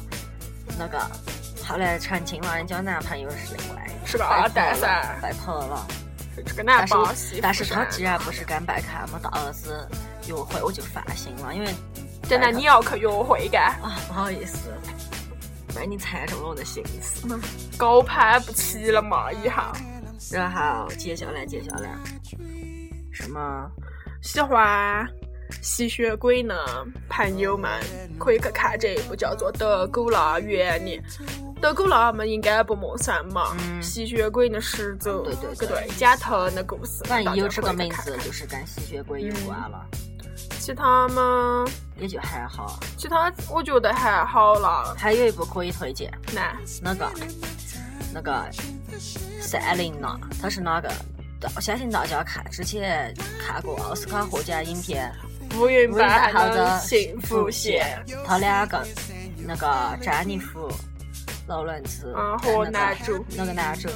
[0.78, 1.00] 那个
[1.66, 5.86] 后来澄清了，人家男朋友是另外是个二代噻，拜托了。
[6.44, 7.40] 这个男但是巴西。
[7.40, 9.88] 但是他既然不是跟拜克汉姆大儿子
[10.26, 11.74] 约会，我就放心了，因为
[12.28, 14.70] 真的你要去约会干，啊不好意思，
[15.74, 17.26] 被你猜中了我的心思。
[17.76, 19.62] 高攀不起了嘛，以后。
[20.30, 21.90] 然后接下来接下来
[23.10, 23.68] 什么？
[24.22, 25.08] 喜欢
[25.62, 26.54] 吸血鬼呢
[27.08, 27.70] 朋友们
[28.18, 31.00] 可以去看这一部叫做《德古拉原理》。
[31.60, 39.84] 德古拉们应该不陌生嘛，嗯吸血鬼的始祖，对对对对，假头的故事，反正有这个名字就是跟吸血鬼有关了，
[40.58, 41.66] 其他嘛，
[41.98, 42.80] 也就还好。
[42.96, 44.94] 其他我觉得还好啦。
[44.96, 47.10] 还有一部可以推荐，那那个
[48.14, 48.48] 那个
[49.40, 50.90] 赛琳娜，她是哪个？
[51.56, 55.10] 我相信大家看之前看过奥斯卡获奖影片
[55.56, 58.86] 乌云《瑞版的幸福线，他两个
[59.46, 60.70] 那个詹妮弗、
[61.46, 63.88] 劳伦斯嗯跟和那个男主那个男主，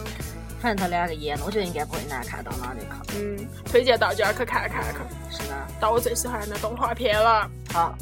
[0.61, 3.19] 反正他两个演的，我觉得应该不会难看到哪里去。
[3.19, 4.83] 嗯，推荐大家去看看。
[5.31, 5.43] 去。
[5.43, 7.49] 是的，到我最喜欢的动画片了。
[7.73, 7.97] 好，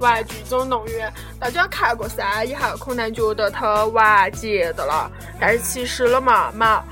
[0.00, 6.84] 玩具总动员，大家看过三，以后可能觉得它完结的了，但是其实了嘛，嘛，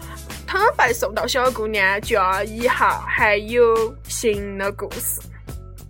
[0.47, 5.21] 它被送到小姑娘家以后，还有新的故事，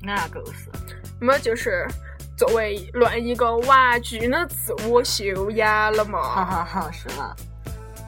[0.07, 0.71] 哪个故事？
[1.21, 1.87] 那么就是
[2.37, 6.45] 作为论一个玩具的自我修养了好嘛。
[6.47, 7.35] 好好，是了。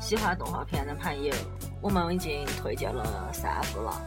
[0.00, 1.34] 喜欢动画片的朋友，
[1.82, 4.00] 我们已经推荐了三部了，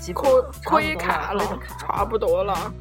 [0.00, 0.22] 几部
[0.64, 2.72] 可可以看了差不多了。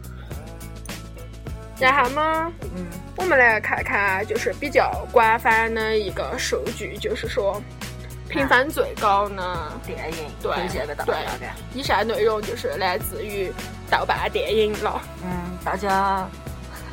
[1.78, 7.62] 然后嘛，嗯，我们来看看，就是比较官方的一个数据，就是说
[8.34, 9.72] 评分最高呢。
[9.86, 11.13] 电影对推荐给大家。
[11.74, 13.52] 以上内容就是来自于
[13.89, 16.28] 豆瓣电影了，嗯，大家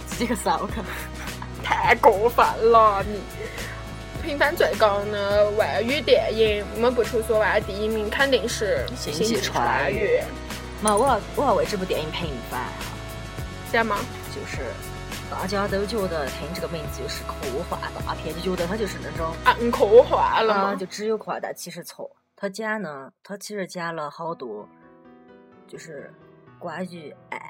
[0.06, 0.80] 自己去搜去。
[1.62, 3.20] 太过分了你！
[4.22, 10.24] 评分最高呢，外语电影，我们不出所外，第一名肯定是《星星际际穿穿越越》，
[10.84, 12.60] 嘛，我要我要为这部电影平反，
[13.72, 13.96] 这吗？
[14.34, 14.64] 就是
[15.30, 17.34] 大家都觉得听这个名字就是科
[17.68, 20.74] 幻大片，就觉得它就是那种暗科幻了？
[20.76, 22.10] 就只有科幻，但其实错。
[22.36, 24.68] 他讲呢，他其实讲了好多，
[25.68, 26.12] 就是
[26.58, 27.40] 关于爱，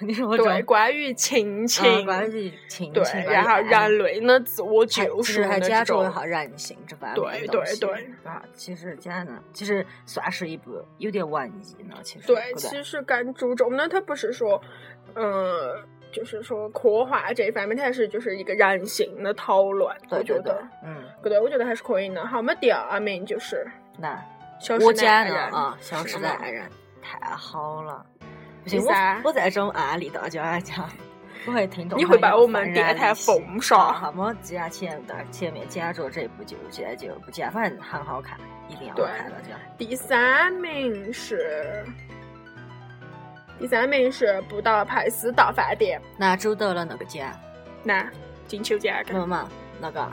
[0.00, 5.68] 你说对，关于亲情，啊关于亲情，对，然后人类的自我救赎还的这种。
[5.68, 7.90] 加注了一，下人性这方面对的东西对。
[7.90, 14.60] 对啊，其实讲呢，其实算是一部有点文艺呢，其实对，其实更注重的，它不是说，
[15.14, 15.82] 嗯、
[16.16, 22.26] 就是说科幻这一方面，它还是就是一个人性的讨论，我觉得，，嗯，对，我觉得还是可以的。
[22.26, 23.66] 好，我们第二名就是
[23.98, 24.14] 那
[24.66, 26.64] 《消失我的爱人》讲呢啊，《消失的爱人》
[27.02, 28.02] 太好了，
[28.64, 30.88] 不行，我我在这种案例大家讲，
[31.46, 34.34] 我会听懂你会把我们电台封杀好，么？
[34.40, 39.54] 既然前的前面讲着这部就现在就不讲，反正很好看，一定要看大家。
[39.76, 41.84] 第三名是，
[43.58, 47.28] 第三名是《布达佩斯大饭店男主得了那个奖，》，
[47.82, 48.06] 那
[48.46, 49.48] 金球奖那么嘛，
[49.80, 50.08] 那个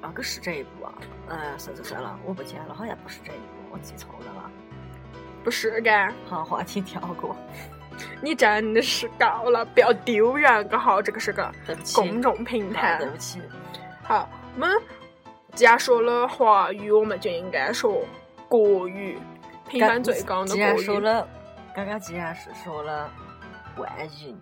[0.00, 0.94] 那个是这一部啊？
[1.28, 4.50] 呃，算算算了，我不讲了，好像不是这一部，我记错了啦。
[5.42, 6.12] 不是干？
[6.26, 7.36] 好，话题跳过，
[8.22, 11.52] 你真的是高了，不要丢人，个好，这个是个
[11.94, 13.06] 公众平台对。
[13.08, 13.42] 不起。
[14.02, 14.70] 好，我们
[15.54, 18.02] 既然说了华语，我们就应该说
[18.48, 19.18] 国语，
[19.68, 20.84] 评分最高的既然国语。
[20.84, 21.28] 说了，
[21.74, 23.10] 刚刚既然是说了
[23.76, 24.34] 外语，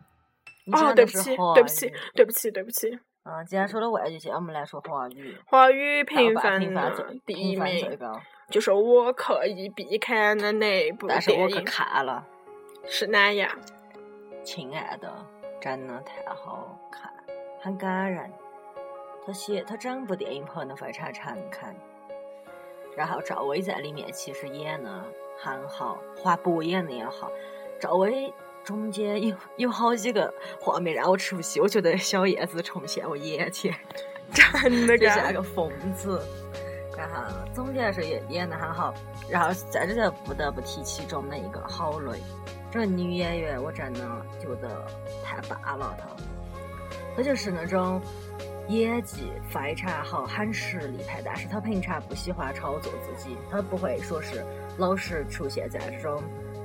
[0.67, 2.91] 你哦，讲对不起，对不起，对不起，对不起。
[3.25, 5.39] 嗯，既然说了外语，现在我们来说华语。
[5.47, 6.61] 华语评分
[7.25, 12.23] 第一名，高，就是我刻意避开的那部但是我去看了，
[12.85, 13.51] 是哪样？
[14.45, 15.11] 亲爱的，
[15.61, 17.11] 真的太好看，
[17.61, 18.31] 很感人。
[19.25, 21.75] 他写他整部电影拍的非常诚恳，
[22.97, 25.05] 然后赵薇在里面其实演的
[25.39, 27.31] 很好，华博演的也好。
[27.81, 33.75] 赵薇中间有有好几个画面让我出戏，我觉得小燕子重现我眼前。
[34.33, 35.33] 真的就像？
[35.33, 36.23] 个疯子。
[36.97, 38.93] 然后总结来说也演的很好，
[39.29, 42.21] 然后在这就不得不提其中的一个郝蕾，
[42.71, 44.01] 这个女演员我真的
[44.39, 44.87] 觉得
[45.25, 46.07] 太棒了，她，
[47.17, 48.01] 她就是那种
[48.69, 54.45] 演技非常好，很实力派，但是他平常不喜欢炒作自己，他不会说是
[54.79, 56.23] 老是出现在这种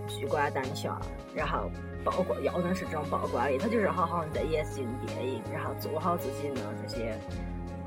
[0.07, 0.99] 聚光灯下，
[1.35, 1.69] 然后
[2.05, 7.17] 曝光要的是这种曝光率，他就是好好的在演自己的电影，然后做好自己的这些。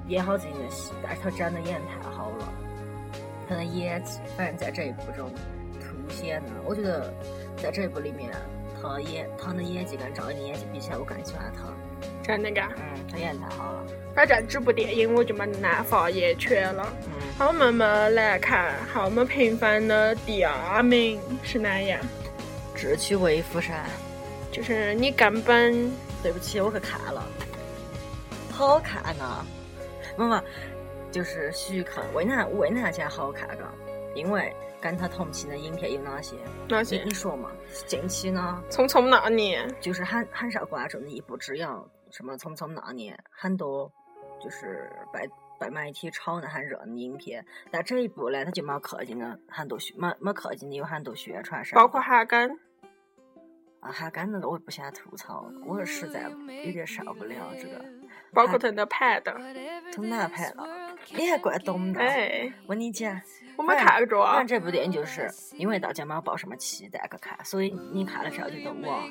[0.09, 2.53] 演好自己的戏，但是他真的演太好了，
[3.49, 5.31] 他的演技反正在这一部中
[5.79, 6.51] 凸显的。
[6.65, 7.15] 我觉得
[7.57, 8.29] 在这一部里面，
[8.83, 11.63] 他演他的演技跟赵丽颖演技比起来，我更喜欢他。
[12.23, 12.61] 真的噶？
[12.77, 13.85] 嗯，他演得太好了。
[14.15, 16.93] 反正这部电影我就没难发言权了。
[17.07, 22.01] 嗯，好，我们们来看，好，我们评分的第二名是哪样？
[22.75, 23.85] 智取威虎山。
[24.53, 25.93] 就是你根本
[26.25, 27.25] 对不起，我去看了，
[28.51, 29.47] 好看呐、
[30.17, 30.43] 妈妈，
[31.13, 33.73] 就是徐克，为哪为哪讲好看嘎？
[34.15, 36.37] 因为跟他同期的影片有哪些？
[36.69, 37.51] 哪些你说嘛？
[37.87, 38.63] 近期呢？
[38.71, 43.91] 匆匆那年，就是很很少关注的一步之遥，什么《匆匆那年》，很多
[44.43, 52.59] 就是被被媒体炒得很热的影片，但这一部呢，他就没刻进了很多宣，没没刻进的有很多宣传上，包括哈根，
[53.81, 56.31] 啊，哈干的我也不想吐槽，我是实在
[56.65, 57.85] 有点受不了这个，
[58.33, 60.90] 包括他的 pad，他哪拍了？
[61.09, 62.01] 你还怪懂的？
[62.01, 63.21] 哎，我跟你讲，
[63.57, 64.59] 我没看过啊反正。
[64.59, 69.03] 这部电影就是因为大家没有抱什么期待去看，所以你看了之后觉得哇，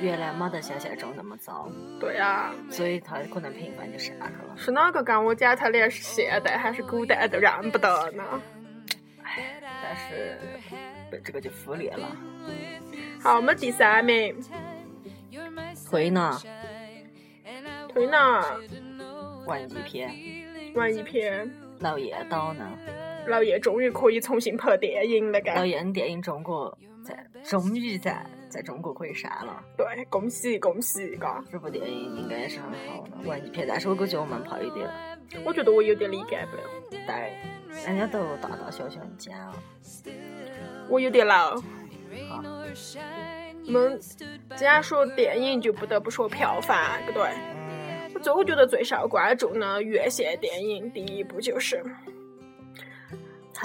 [0.00, 1.70] 原来没得想象中那么糟。
[2.00, 4.54] 对呀、所以他可能评分就上去了。
[4.56, 8.24] 是哪个跟我讲他连是现代还是古代都认不得呢？
[9.22, 10.38] 哎，但是
[11.10, 12.16] 被这个就忽略了。
[13.22, 14.36] 好，我们第三名，
[15.88, 16.38] 推呢，
[17.88, 18.42] 推呢
[19.46, 20.10] 文艺片，
[20.74, 22.68] 文艺片，娄烨导呢，
[23.26, 25.68] 娄烨终于可以重新拍电影了，娄干。
[25.68, 29.62] 烨的电影中国在终于在在中国可以上了。
[29.76, 31.44] 对，恭喜恭喜，嘎！
[31.50, 34.88] 这部电影应该也是很好的文艺片，但是我感觉我们拍有点
[35.44, 37.30] 我觉得我有点理解不了，带，
[37.86, 39.54] 人家都大大小小的讲了。
[40.88, 41.56] 我有点老。
[42.28, 42.42] 好，
[43.66, 43.98] 我们
[44.56, 47.30] 既然说电影，就不得不说票房，对不对？
[48.14, 51.84] 嗯，我最我觉得最受关注的院线电影，第一部就是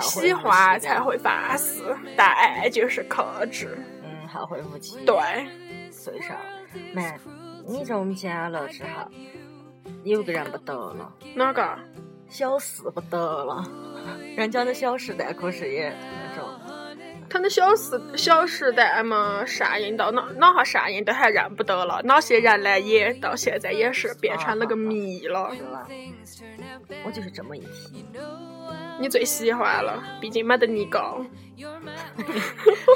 [0.01, 1.83] 喜欢才会发誓，
[2.17, 3.77] 但爱就是克制。
[4.03, 4.97] 嗯，后会无期。
[5.05, 5.15] 对，
[5.91, 6.35] 最少，
[6.93, 7.13] 没，
[7.67, 9.09] 你中奖了之后，
[10.03, 11.13] 有个人不得了。
[11.35, 11.77] 哪个？
[12.27, 13.67] 小四不得了，
[14.38, 16.47] 人家的《小时代》可是也那种，
[17.30, 25.54] 他的小时小时代嘛，上映到哪哪哈上映都还认不得了，哪些人呢也到现在也是变成了个谜了。
[25.56, 25.88] 是吧？
[27.06, 28.06] 我就是这么一提，
[29.00, 31.24] 你最喜欢了，毕竟没得你高，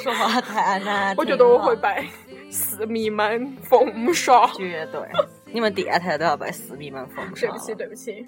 [0.04, 1.16] 说话太难听了。
[1.18, 2.08] 我觉得我会被
[2.50, 4.48] 四迷们封杀。
[4.48, 5.02] 绝对，
[5.46, 7.48] 你们电台都要被四迷们封杀。
[7.48, 8.26] 对不起，对不起。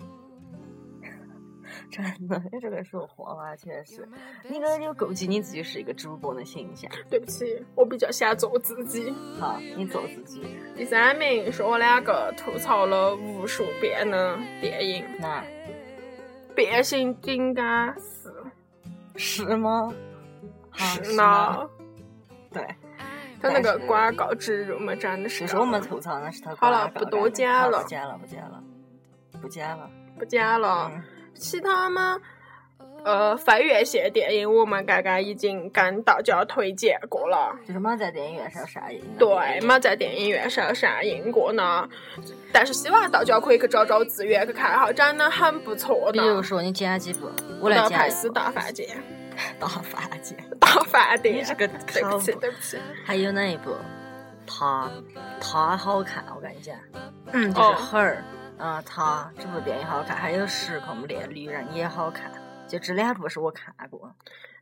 [1.91, 4.07] 真的，你这个说话啊，确实，
[4.49, 6.89] 你个有顾及你自己是一个主播的形象。
[7.09, 9.13] 对不起，我比较想做自己。
[9.39, 10.41] 好，你做自己。
[10.75, 15.41] 第三名是我两个吐槽了无数遍的电影那
[16.53, 18.29] 《变形金刚四》，
[19.15, 19.93] 是吗？
[20.73, 21.57] 是吗？
[21.57, 21.69] 呢。
[22.51, 22.75] 对，
[23.41, 25.41] 他那个广告植入嘛，真的是。
[25.41, 28.61] 就是我们吐槽的是他好了不多讲了不讲了，不讲了，
[29.41, 29.89] 不讲了。
[30.17, 30.91] 不讲了。
[31.35, 32.17] 嗯其他嘛，
[33.03, 37.53] 呃，非院线电影我们刚刚已经跟大家推荐过了。
[37.67, 39.19] 就是没在电影院上上映的。
[39.19, 41.87] 对，没在电影院上上映过呢，
[42.51, 46.41] 但是希望大家可以去找找资源去看哈，真的很不错的比如。
[46.41, 48.97] 说你讲几部，我来讲一部达佩斯大饭店，
[49.59, 50.49] 大饭店。
[50.59, 51.35] 大饭店。
[51.35, 52.77] 你这个对不起，对不起。
[53.05, 53.75] 还有哪一部？
[54.47, 54.89] 他，
[55.41, 56.75] 他好看，我跟你讲，
[57.33, 58.23] 嗯就是很儿，
[58.57, 62.31] 嗯，他这部电影好看，还有《时空恋旅人》也好看，
[62.67, 64.13] 就这两部是我看过。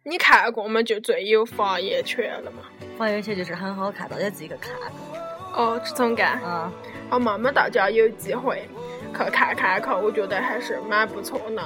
[0.03, 2.63] 你看过嘛，就最有发言权了嘛。
[2.97, 4.73] 发言权就是很好看，大家自己去看。
[5.53, 6.41] 哦，这种感。
[6.43, 6.71] 嗯，
[7.09, 8.67] 好嘛，那大家有机会
[9.13, 11.63] 去看看看，我觉得还是蛮不错的。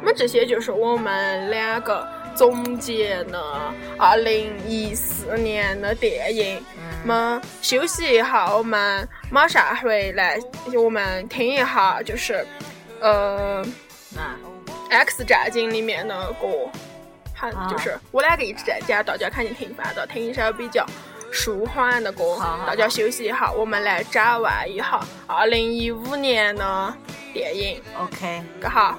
[0.00, 6.62] 那么这些就是我们两个总结了二零一四年的电影。
[6.76, 10.38] 那么休息一下，我们马上回来，
[10.74, 12.46] 我们听一下，就是
[13.00, 13.64] 呃
[14.14, 14.22] 那
[14.90, 16.70] 《X 战警》里面的歌，
[17.34, 17.68] 还啊。
[17.70, 20.86] 就是我两个一直在讲，大家肯定听烦的，听一首比较
[21.32, 22.66] 舒缓的歌好好。
[22.66, 26.94] 大家休息一下，我们来展望一下二零一五年的
[27.32, 28.98] 电影，OK，个好。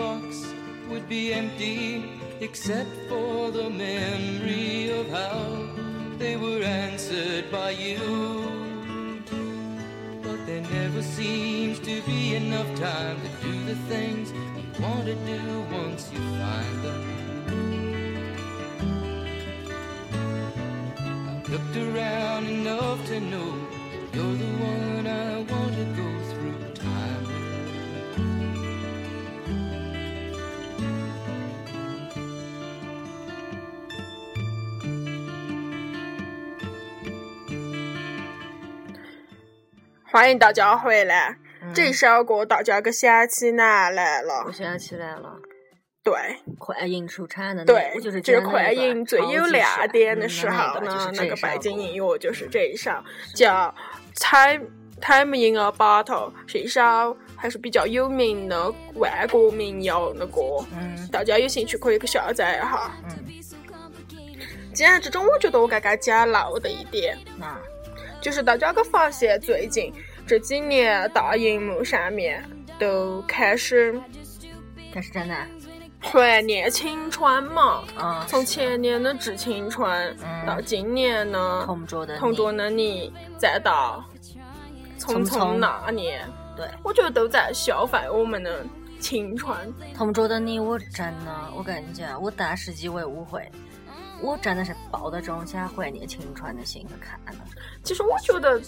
[0.00, 0.54] Box
[0.88, 5.68] would be empty except for the memory of how
[6.16, 7.98] they were answered by you.
[10.22, 15.16] But there never seems to be enough time to do the things you want to
[15.34, 17.02] do once you find them.
[21.28, 23.59] I've looked around enough to know
[40.12, 41.36] 欢迎大家回来。
[41.72, 44.42] 这首歌大家可想起哪来了。
[44.44, 44.50] 我？
[44.50, 45.36] 想起来了，
[46.02, 46.12] 对。
[46.58, 52.90] 快银出产的对就是，快银最有亮点的嗯时候呢，那个背景音乐就是这一首，
[53.36, 53.72] 叫
[54.58, 54.66] 《Time
[55.00, 60.40] Time in a Bottle》，是一首还是比较有名的万国民谣的歌。
[60.72, 61.08] 嗯。
[61.12, 62.90] 大家有兴趣可以去下载一下。
[63.04, 67.56] 嗯，既然这种，我觉得我刚刚讲漏的一点，那
[68.20, 69.92] 就是大家可发现最近
[70.26, 72.44] 这几年大荧幕上面
[72.78, 73.98] 都开始
[74.92, 75.34] 开始真的，
[76.02, 77.82] 怀念青春嘛。
[77.98, 79.90] 嗯，从前年的《致青春》
[80.22, 80.46] 嗯。
[80.46, 82.58] 到今年的同桌的《同桌你。
[82.58, 84.04] 的你》，再到
[85.00, 88.64] 《匆匆那年》，对，我觉得都在消费我们的
[88.98, 89.56] 青春。
[89.94, 93.50] 同桌的你，我真的，我跟你讲，我大十几为误会，
[94.22, 97.40] 我真的是抱着这种想怀念青春的心去看的，
[97.82, 98.60] 其实我觉得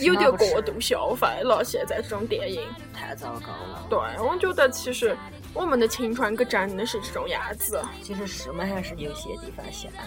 [0.00, 2.62] 有点过度消费了，现在这种电影。
[2.92, 3.86] 太糟糕了。
[3.88, 5.16] 对，我觉得其实
[5.54, 7.80] 我们的青春可真的是这种样子。
[8.02, 9.98] 其实是嘛，还是有些地方像的。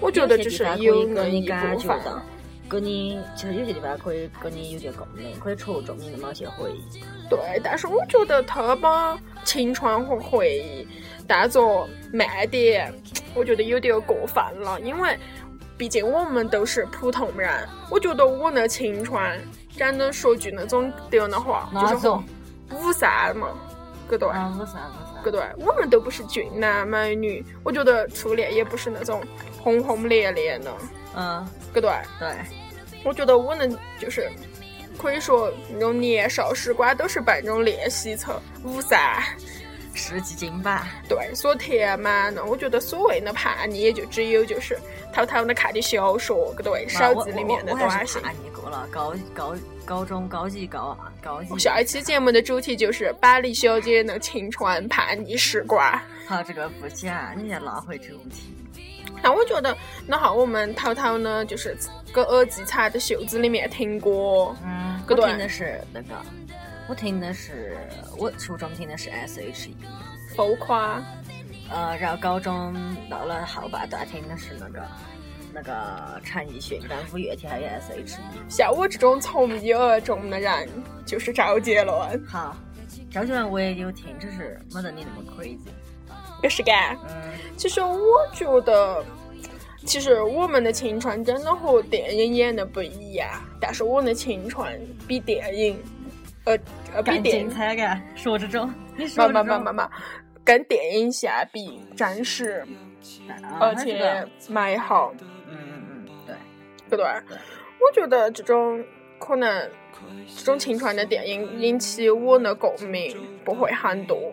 [0.00, 1.98] 我觉得只是有一你感部分。
[1.98, 2.22] 觉到，
[2.68, 7.00] 给你其实有些地方可以跟你有点共鸣，可以戳中你的某些回忆。
[7.28, 10.88] 对，但是我觉得他把青春和回忆
[11.26, 12.92] 当做卖点，
[13.34, 14.80] 我觉得有点过分了。
[14.80, 15.18] 因为
[15.76, 17.50] 毕竟我们都是普通人，
[17.90, 19.40] 我觉得我的青春，
[19.76, 22.08] 真的说句那种丢的话，就是
[22.72, 23.48] 五三嘛，
[24.08, 24.28] 对对？
[24.28, 29.20] 啊，五三五对对，我们都不是俊男美女，我觉得初恋也不是那种
[29.60, 30.72] 轰轰烈烈的，
[31.16, 31.90] 嗯，对对？
[32.20, 32.28] 对，
[33.04, 34.30] 我觉得我能就是
[34.96, 38.98] 可以说那种年少时光都是被那种练习册五三
[39.96, 40.86] 世纪金版。
[41.08, 42.44] 对所填嘛，那。
[42.44, 44.78] 我觉得所谓的叛逆，也就只有就是
[45.12, 46.88] 偷偷的看点小说，对对？
[46.88, 48.06] 手机里面的短信。
[48.06, 51.58] 是叛逆过了，高高高中高级高二高级。
[51.58, 55.82] 下一期节目的主题就是板栗小姐的青春叛逆时光。
[56.26, 58.52] 好，这个不讲，你要拉回主题。
[59.22, 59.76] 那我觉得，
[60.06, 61.76] 那好，我们偷偷呢，就是
[62.12, 64.54] 搁耳机插在袖子里面听歌。
[64.64, 66.14] 嗯，对我听的是那个，
[66.88, 67.76] 我听的是
[68.16, 69.76] 我初中听的是 S.H.E，
[70.34, 71.02] 浮夸，
[71.68, 72.74] 呃，然后高中
[73.10, 74.82] 到了后半段听的是那个
[75.52, 78.20] 那个陈奕迅跟五月天还有 S.H.E。
[78.48, 80.68] 像我这种从一而终的人，
[81.04, 82.24] 就是周杰伦。
[82.24, 82.56] 好，
[83.10, 85.58] 周杰伦我也有听，只是没得你那么 crazy。
[86.42, 86.96] 有是干。
[87.08, 87.98] 嗯，其实我
[88.32, 89.04] 觉得，
[89.84, 93.28] 其实我们的青春真的和电影演的不一样，
[93.60, 95.82] 但是我的青春比电影，
[96.46, 96.58] 呃
[96.94, 97.50] 呃，比更电影，
[98.14, 99.90] 说这种，你说嘛这种，嘛嘛嘛嘛，
[100.44, 102.64] 跟电影相比，真是
[103.42, 105.12] 啊而且美好，
[105.48, 106.34] 嗯嗯嗯，对，
[106.88, 107.04] 对不对？
[107.28, 107.38] 对
[107.80, 108.82] 我觉得这种
[109.18, 109.70] 可能
[110.36, 114.32] 这种青春的电影引起我的共鸣不会很多。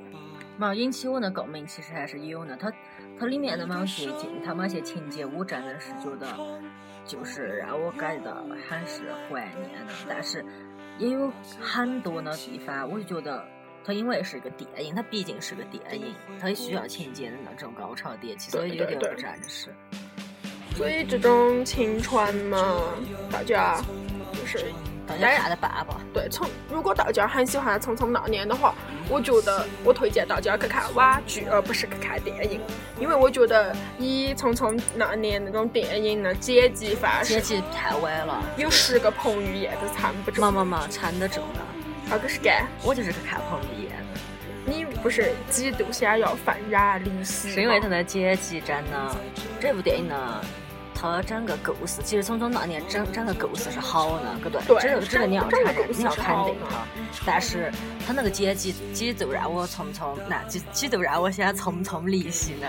[0.57, 2.55] 嘛，引起我的共鸣其实还是有的。
[2.55, 2.71] 它
[3.19, 6.27] 它里面的某些镜头、某些情节，我真的是觉得
[7.05, 9.93] 就是让我感觉到很是怀念的。
[10.07, 10.45] 但是
[10.99, 13.45] 也有很多的地方，我就觉得
[13.83, 19.69] 它因为是个电影，它毕竟是个电影，它也需要情节的那种高潮迭起，所以有点对对对真实。
[20.75, 22.81] 所以这种青春嘛，
[23.31, 23.79] 大家
[24.33, 24.71] 就是
[25.07, 25.99] 大家看得办吧。
[26.13, 28.73] 对，从如果大家很喜欢《匆匆那年》的话，
[29.09, 32.61] 我觉得我推荐大家去看网剧，而不是去看电影，
[32.99, 40.51] 因为我觉得以《匆匆那年》那种电影的剪辑方式，剪辑太歪了，有十个彭于晏都撑不住嘛。
[40.51, 41.59] 嘛嘛，撑得住的。
[42.09, 44.19] 那个是干，我就是去看彭于晏的，
[44.65, 47.49] 你不是几度想要愤然离席？
[47.51, 49.15] 是因为他的剪辑真的，
[49.59, 50.41] 这部电影呢，
[51.11, 56.85] 它整个故事，其实《匆匆那年》整整个故事是好的，对不对这个这个你要承认你要肯定它。
[57.25, 57.71] 但是
[58.05, 62.67] 他那个剪辑节奏让我匆匆，那几几度让我想匆匆离席呢，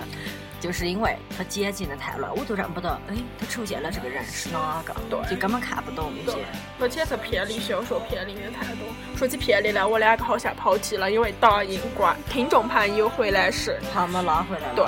[0.60, 6.44] 就是因为他剪辑的太乱，我都认不得，哎，他出现了这个人是哪个，对就根本看不懂一些对。
[6.80, 8.86] 而且是偏离小说偏离的太多。
[9.16, 13.80] 说起偏离呢，我两个好像跑题了，因为答应观听众朋友回来时。
[13.92, 14.84] 好，我们拉回来，对。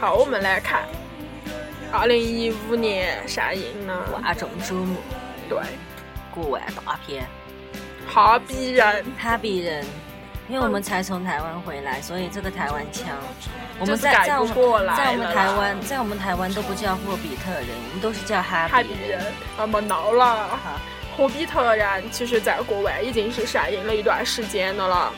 [0.00, 0.82] 好，我们来看
[1.96, 4.96] 二零一五年上映的，万众瞩目，
[5.48, 5.58] 对，
[6.34, 7.24] 国外大片。
[8.08, 9.86] 哈比人，哈比人，
[10.48, 13.06] 因为我们才从台湾回来，所以这个台湾腔，
[13.78, 14.54] 我们在在我们
[14.96, 19.24] 在我们台湾，在我们台湾都不叫霍比特人，我们都是叫哈哈比比人，
[19.56, 20.48] 啊，没闹了。
[20.48, 20.80] 哈，
[21.16, 25.12] 霍比特人其实在国外已经是上映了一段时间的了，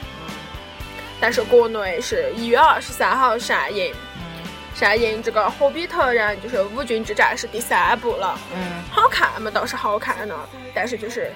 [1.18, 3.94] 但是国内是一月二十三号上映。
[4.76, 10.38] 上映这个《霍比特人》就是《五军之战》是第三部了，嗯，好看嘛倒是好看的，
[10.74, 11.32] 但是就是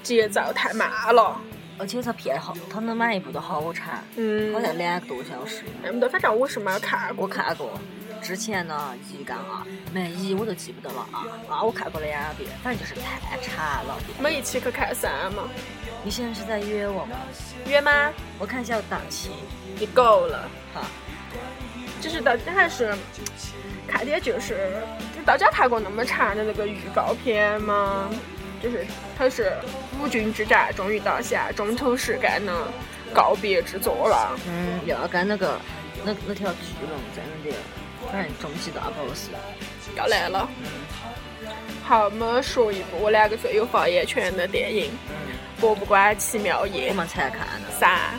[0.00, 1.36] 节奏太慢了。
[1.76, 5.64] 而且它片好，它的每一部都好长，嗯好，像两个多小时。
[5.82, 7.24] 那么的，反正我是没有看过。
[7.24, 7.68] 我看过，
[8.22, 13.98] 之前呢一跟二，没一我都记不得了啊啊，我看过两遍，反正就是太长了。
[14.16, 15.48] 我们一起去看三嘛，
[16.04, 17.16] 你现在是在约我吗？
[17.66, 17.90] 约吗？
[18.38, 19.30] 我看一下档期，
[19.80, 20.48] 你够了。
[20.72, 20.80] 好，
[22.00, 22.94] 就是大家还是
[23.86, 24.76] 看点就是，
[25.24, 28.10] 大家看过那么长的那个预告片吗？
[28.62, 28.86] 就是
[29.18, 29.52] 它是
[30.00, 32.52] 五军之战终于到下，中途是该的
[33.12, 34.38] 告别之作了。
[34.48, 35.60] 嗯，又要跟那个
[36.02, 37.54] 那那条巨龙在那里，
[38.10, 39.28] 反正终极大 boss。
[39.96, 40.48] 要来了。
[41.82, 44.90] 好，我们说一部我两个最有发言权的电影
[45.60, 47.70] 《博物馆奇妙夜我们才看的。
[47.78, 48.18] 三，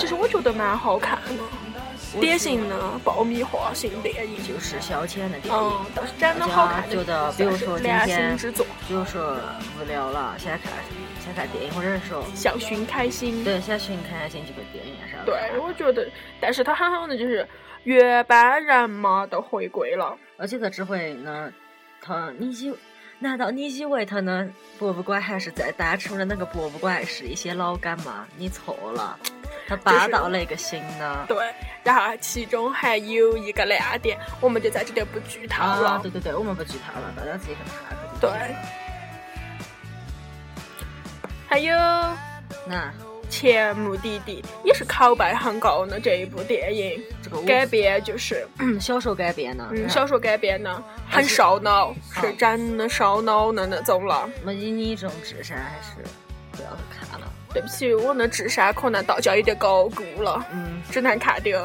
[0.00, 1.42] 其实我觉得蛮好看的，
[2.20, 4.36] 典型的爆米花型电影。
[4.46, 5.52] 就是消遣的电影。
[5.52, 6.94] 嗯，倒是真的好看的。
[6.94, 9.36] 觉得，比如说今良天心之作，比如说
[9.80, 10.72] 无聊了，想看
[11.24, 13.42] 想看电影，或者是说想寻开心。
[13.42, 15.24] 对想寻开心就去电影院上。
[15.24, 16.08] 对，我觉得，
[16.40, 17.46] 但是它很好的就是
[17.84, 20.16] 原班人马都回归了。
[20.36, 21.52] 而且他这回呢，
[22.00, 22.72] 他你以
[23.18, 24.48] 难道你以为他呢
[24.78, 28.26] 博物馆还是在单纯的那个博物馆是一些老感吗？
[28.36, 29.18] 你错了，
[29.68, 31.24] 他搬到了一个新的。
[31.28, 31.36] 对，
[31.82, 35.90] 然后其中还有一个亮点，我们就在这里不剧透了。
[35.90, 37.96] 啊，对对对，我们不剧透了，大家自己去看看。
[38.20, 38.30] 对，
[41.48, 41.76] 还有
[42.66, 42.92] 那
[43.28, 48.46] 前目的地也是口碑很高的这一部电影，这个改编就是
[48.80, 54.28] 小说改编的，嗯小说改编的，很烧脑，是真的烧脑的那种了。
[54.44, 55.96] 那以你这种智商，还是
[56.52, 57.05] 不要去看了。
[57.56, 61.58] 对不起，我的智商可能到家有点高估了，嗯，只能看点，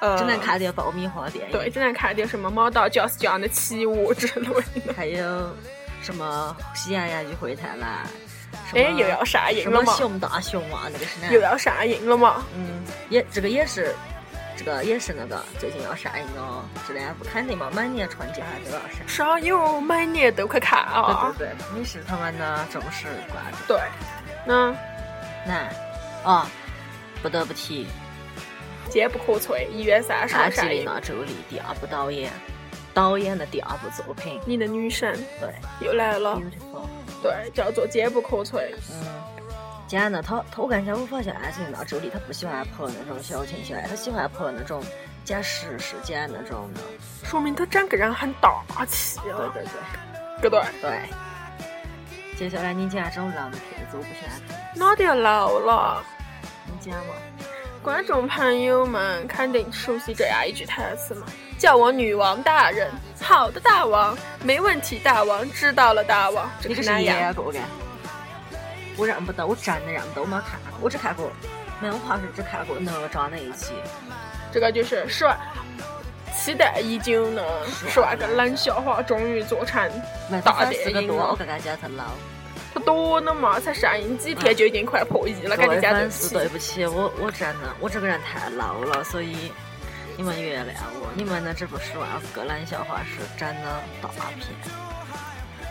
[0.00, 1.52] 呃，只能看点爆米花电影。
[1.52, 4.48] 对，只能看点什么《马达加斯加的起舞》之类
[4.80, 4.94] 的。
[4.96, 5.54] 还有
[6.00, 7.86] 什么喜羊羊与灰太狼？
[8.72, 9.92] 哎，又要上映什了嘛？
[9.92, 10.88] 么熊大熊啊？
[10.90, 11.30] 那个是哪？
[11.30, 12.42] 又要上映了嘛？
[12.56, 13.94] 嗯，也这个也是，
[14.56, 16.64] 这个也是那个最近要上映哦。
[16.88, 19.06] 这两部肯定嘛，每年春节还都要上。
[19.06, 21.30] 是啊，因为我每年都去看啊？
[21.36, 23.76] 对对对，你是他们的忠实观众。
[23.76, 23.80] 对，
[24.46, 24.74] 那
[25.46, 25.68] 那
[26.24, 26.46] 哦，
[27.22, 27.86] 不得不提
[28.88, 30.84] 坚不可摧，一月三十号安吉丽。
[30.84, 32.30] 娜·朱莉第二部导演，
[32.92, 36.86] 导演的第二部作品，你的女神对又来了，，Beautiful。
[37.22, 38.72] 对，叫做坚不可摧。
[38.92, 39.04] 嗯，
[39.88, 44.82] 讲呢，他他我感觉我发现安吉丽娜·朱莉她不喜欢拍那种小情小爱，她喜欢拍那种
[45.24, 46.80] 讲实事、讲那种的。
[47.24, 49.70] 说明她整个人很大气对啊，对对
[50.42, 50.62] 对不对？
[50.82, 51.00] 对。
[52.36, 54.58] 接下来你讲这种老的片子，我不喜欢看。
[54.74, 56.02] 哪点老了？
[56.66, 57.14] 你讲嘛？
[57.80, 61.26] 观众朋友们肯定熟悉这样一句台词嘛，
[61.58, 62.90] 叫我女王大人。
[63.20, 66.50] 好的，大王，没问题，大王，知道了，大王。
[66.60, 67.18] 这你这是个那样。
[67.20, 67.60] 演过的？
[68.96, 71.30] 我认不得，我真的认不得，我没看过，我只看过，
[71.80, 73.74] 没有，我好像是只看过哪吒那一期。
[74.52, 75.38] 这个就是十万，
[76.36, 77.42] 期待已久呢，
[77.88, 79.90] 十万个冷笑话终于做成
[80.30, 81.36] 没大电影了我。
[81.36, 82.04] 刚刚讲他老。
[82.74, 86.34] 它多呢嘛，才上映几天就已经快破亿了，赶紧讲对不粉丝，起。
[86.34, 89.52] 对不起，我我真的我这个人太老了，所以
[90.16, 91.08] 你们原谅我。
[91.14, 94.48] 你们的这部《十万个冷笑话》是真的大片，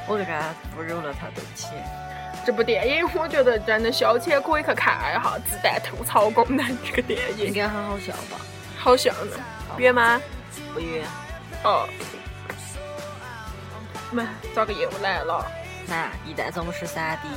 [0.08, 0.32] 我这个
[0.78, 1.68] 侮辱了他，对不起。
[2.46, 8.40] 这部电影我觉得真的消遣可以去看一下，自带吐槽功能这个电影，应该很好笑吧？
[8.78, 9.38] 好笑呢。
[9.78, 10.22] 约吗？
[10.74, 11.04] 不约。
[11.64, 11.88] 哦。
[14.12, 15.46] 妈，咋个又来了？
[15.88, 17.28] 那一代宗师三 D，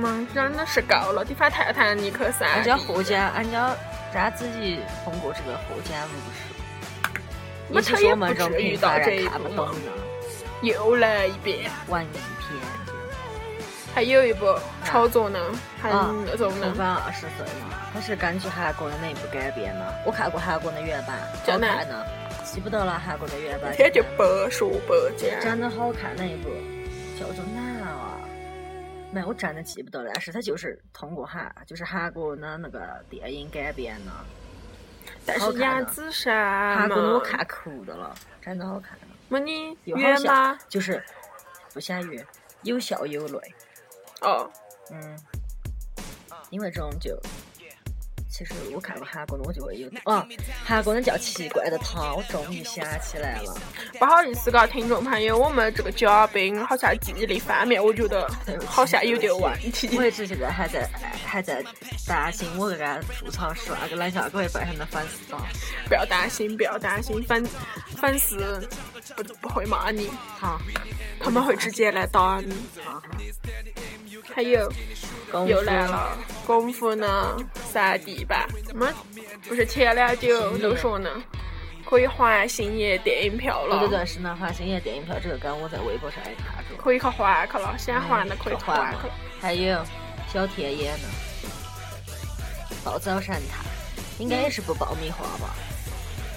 [0.00, 1.24] 妈，真的是够了！
[1.24, 3.74] 地方泰坦尼克三俺家获奖，俺家
[4.14, 6.54] 咱自己通过这个获奖无数。
[7.68, 9.90] 那也是他也不说我们这种至于平凡到这一人看不步嘛懂的
[10.62, 11.70] 又来一遍。
[11.88, 12.08] 文艺
[12.38, 12.60] 片。
[13.92, 14.54] 还有一部
[14.84, 15.40] 炒作呢，
[15.82, 20.02] 很啊那种呢重，返二十岁嘛，它是根据韩国的那一部改编的。
[20.04, 22.04] 我看过韩国的原版，好看呢，
[22.56, 22.98] 记不得了。
[22.98, 25.28] 韩国的原版天就白说白讲。
[25.42, 26.48] 真的好看那一部，
[27.20, 28.18] 叫做哪啊？
[29.12, 34.12] 没，我真的记不得了，但是它就是通过韩，就是韩国的那个电影改编的。
[35.26, 36.32] 但是杨紫姗
[36.74, 41.04] 韩国的我，看哭的了，真的好看的，么你又好就是
[41.74, 42.26] 不想约，
[42.62, 43.54] 有笑有泪。
[44.22, 44.50] 哦，
[44.90, 45.18] 嗯，
[46.48, 47.20] 因为这种就，
[48.36, 50.28] 其实我看过韩国的，我就会有啊，
[50.62, 53.56] 韩国的叫《奇怪的他》，我终于想起来了。
[53.98, 58.30] 不好意思，嘎，听众朋友，我们这个嘉宾好像记忆力方面，我觉得
[58.66, 60.04] 好像有点问题我。
[60.04, 60.86] 一直现在还在
[61.24, 61.64] 还在
[62.06, 65.38] 担心我这个吐槽十万个冷笑话会被很多粉丝打。
[65.88, 67.42] 不要担心，不要担心，粉
[67.96, 68.68] 粉丝
[69.16, 70.60] 不不会骂你，好，
[71.20, 72.54] 他们会直接来打你。
[72.84, 73.02] 好好，
[74.34, 74.70] 还有
[75.30, 78.94] 功夫又来了，功夫呢三 D 版，我们
[79.48, 81.10] 不是前两久都说呢，
[81.88, 86.76] 可以还星爷电影票了，对对对，是南华星爷电影票，这个梗我在微博上也看过。
[86.76, 89.14] 可以去还去了，想还的可以去还去了。
[89.40, 89.84] 还有
[90.32, 91.08] 小天野呢，
[92.84, 93.64] 暴走神探，
[94.18, 95.54] 应该也是部爆米花吧？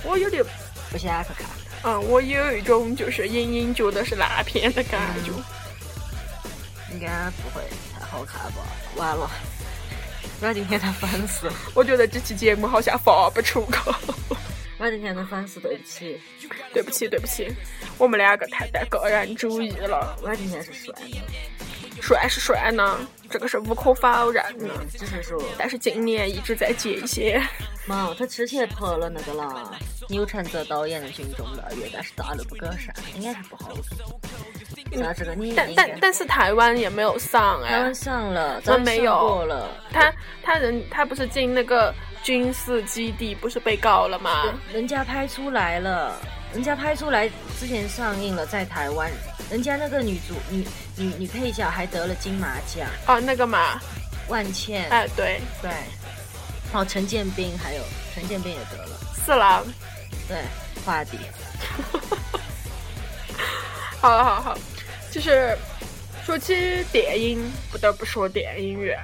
[0.03, 0.43] 我有点，
[0.91, 1.45] 不想去看。
[1.83, 5.31] 嗯，我有一种就是隐隐觉得是烂片的感觉。
[6.93, 7.63] 应该不会
[7.93, 8.63] 太好看吧？
[8.95, 9.29] 完了，
[10.41, 13.93] 阮经天的粉丝，我觉得这期节目好像发不出口。
[14.77, 16.19] 阮经天的粉丝，对不起，
[16.73, 17.53] 对不起，对不起，
[17.97, 20.17] 我们两个太带个人主义了。
[20.23, 22.97] 阮经天是帅的，帅是帅呢，
[23.29, 24.69] 这个是无可否认的。
[24.89, 27.45] 只是说，但是今年一直在接一些，
[27.85, 29.77] 妈，他之前拍了那个啦，
[30.07, 34.58] 钮承泽导演的《军中乐园》，但是大陆不给上，应该是不好看。
[34.91, 37.69] 那这个你但但但是台湾也没有上哎。
[37.69, 39.69] 台湾，上了，那早上没有过了。
[39.91, 40.13] 他
[40.43, 44.45] 他人他不是进那个军事基地，不是被告了吗？
[44.73, 46.15] 人家拍出来了，
[46.53, 47.29] 人家拍出来
[47.59, 49.11] 之前上映了，在台湾，
[49.49, 50.65] 人家那个女主女
[50.95, 53.79] 女女配角还得了金马奖，哦，那个嘛，
[54.27, 55.71] 万茜，哎，对，对，
[56.73, 57.81] 哦陈建斌，还有
[58.13, 59.63] 陈建斌也得了，是啦。
[60.27, 60.37] 对，
[60.85, 61.17] 华帝，
[63.99, 64.57] 好了，好好，
[65.11, 65.57] 就是
[66.23, 68.97] 说起电影，不得不说电影院。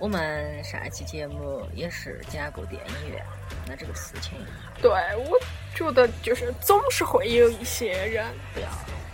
[0.00, 3.20] 我们上一期节目也是讲过电影院
[3.66, 4.32] 那这个事情，
[4.80, 5.36] 对，我
[5.74, 8.68] 觉得就是总是会有一些人，不要，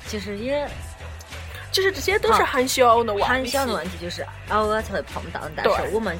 [0.06, 0.68] 其实也
[1.72, 3.28] 其实这些都是很小的问题。
[3.28, 6.18] 很小的问题，就是偶尔才会碰到，但是我们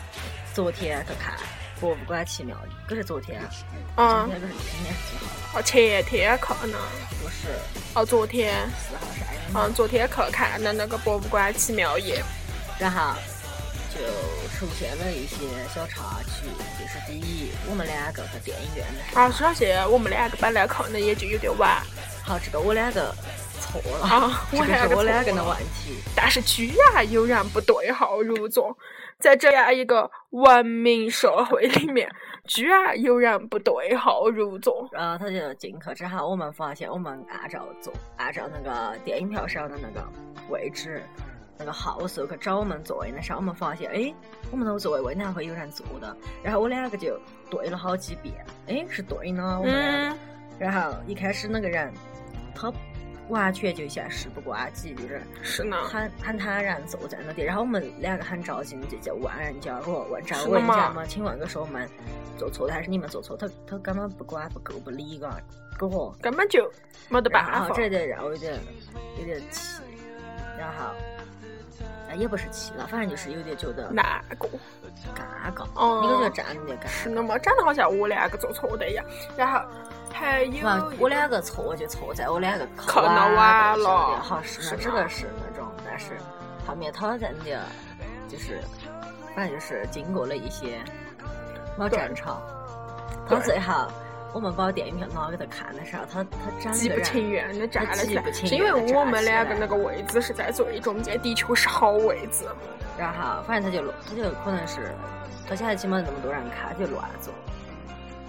[0.55, 1.35] 昨天在看
[1.81, 2.57] 博物馆奇妙，
[2.89, 3.65] 可是昨天啊，今
[3.97, 5.59] 嗯，天可是今天是几号了？
[5.59, 6.81] 哦，前天可能，
[7.23, 7.49] 不是。
[7.95, 9.41] 哦，昨天，四号晒的。
[9.55, 12.23] 嗯，昨天去看的那个博物馆奇妙夜。
[12.77, 13.15] 然后
[13.95, 14.01] 就
[14.59, 16.47] 出现了一些小插曲，
[16.77, 21.81] 就是第一，我们两个在电影院的时候，啊，首先我们两个本来看的也就有点晚。
[22.25, 23.15] 好，这个我两个
[23.61, 26.03] 错了，啊，这个是我两个的问题。
[26.17, 28.77] 但是居然有人不对号入座，
[29.19, 32.11] 在这样一个文明社会里面，
[32.45, 34.89] 居然有人不对号入座。
[34.93, 40.07] 然后他就进去之后，我们发现我们按照坐，按照那个电影票上的那个
[40.51, 41.03] 位置。
[41.57, 44.13] 那个号数去找我们座位的时候，我们发现，哎，
[44.51, 46.17] 我们那个座位为哪会有人坐的？
[46.43, 47.17] 然后我两个就
[47.49, 48.35] 对了好几遍，
[48.67, 50.17] 哎，是对呢，我们两个。
[50.17, 50.19] 嗯，
[50.59, 51.95] 然后一开始那个人，
[52.57, 52.73] 他
[53.29, 57.43] 完全就像事不关己，就是是呢，很很坦然坐在那里。
[57.43, 61.89] 然后我们两个很着急，就就问人家，我问这是吗问人家嘛，请问个说我们
[62.37, 63.37] 做错了还是你们做错？
[63.37, 65.31] 他他根本不管不顾不理个，
[65.79, 66.15] 给我。
[66.21, 66.71] 根本就
[67.09, 67.53] 没得办法。
[67.53, 68.59] 然后这就让我有点
[69.19, 69.81] 有点气，
[70.59, 70.95] 然后。
[72.07, 74.51] 哎，也不是气了，反正就是有点觉得难过？
[75.17, 76.89] 尴尬，哦你就觉得站有点尴尬。
[76.89, 79.03] 是的嘛，长得好像我两个做错的一样。
[79.39, 79.67] 然后
[80.15, 86.17] 还有哇，我两个错就错在我两个看到晚晚了好是这个是那种，但是
[86.65, 87.45] 后面他在那
[88.29, 88.61] 就是，
[89.35, 90.79] 反正就是经过了一些
[91.77, 92.41] 老对战场，
[93.29, 93.89] 对到最后
[94.33, 102.45] 我们把电影票拿给他看的时候，他他整极不情愿的站了起来，是因为我们两个那个位置是在最中间，的确是好位置。
[102.97, 104.95] 然后反正他就他就可能是
[105.49, 107.35] 他现在起码那么多人看，他就乱坐。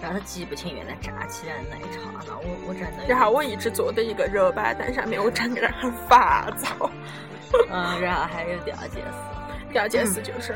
[0.00, 6.90] 然后他极不情愿的站起来那一刹那，我我真的然后我一直坐在一个热板凳上面，我整个人很烦躁。
[7.70, 10.54] 嗯，然后还有第二件事，第二件事就是，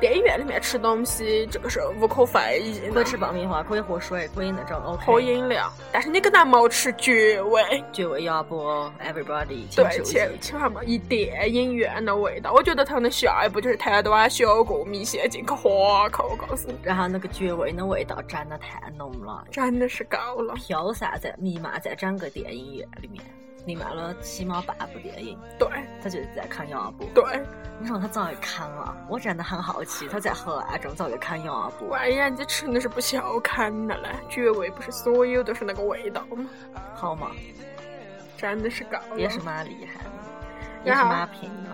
[0.00, 2.92] 电影院里面吃东西，这个是无可非议的。
[2.92, 5.04] 可以吃爆米花，可以喝水，可以那种 OK。
[5.04, 7.62] 喝饮料，但是你跟他没吃绝味。
[7.92, 20.54] 绝味鸭脖，Everybody，请对，注意千千万嘛，一电影院的味道，我觉得他的下一步就是台湾小过米线进去花口，我告诉你，然后那个绝味的味道真的太浓了，真的是高了。
[20.54, 23.22] 飘散在弥漫在整个电影院里面，
[23.68, 25.38] 弥漫了起码半部电影。
[25.58, 25.68] 对
[26.02, 27.06] 他就是在看鸭脖。
[27.14, 27.22] 对，
[27.78, 31.88] 你说他早就看了，我真的很好奇，他在河岸中早就看鸭脖。
[31.88, 36.46] 万一人家吃的是不小看的嘞，绝味不是所有都是那个味道吗？
[36.94, 37.30] 好嘛，
[38.38, 39.18] 真的是高了。
[39.18, 40.10] 也是蛮厉害的，
[40.84, 41.70] 也是蛮拼的。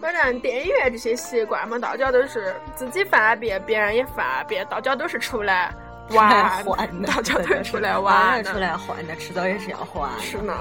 [0.00, 5.72] 反正电影院这些习惯嘛，大家都是自己方便，别人也方便，大家都是出来
[6.10, 8.58] 玩，换的，大家出来当玩然出。
[8.58, 10.22] 来换的，迟早也是要还的。
[10.22, 10.52] 是呢，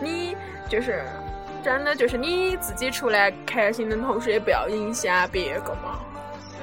[0.00, 0.36] 你
[0.68, 1.04] 就是
[1.62, 5.98] 真的就是你自己出来开心的同时，也不要影响别个嘛。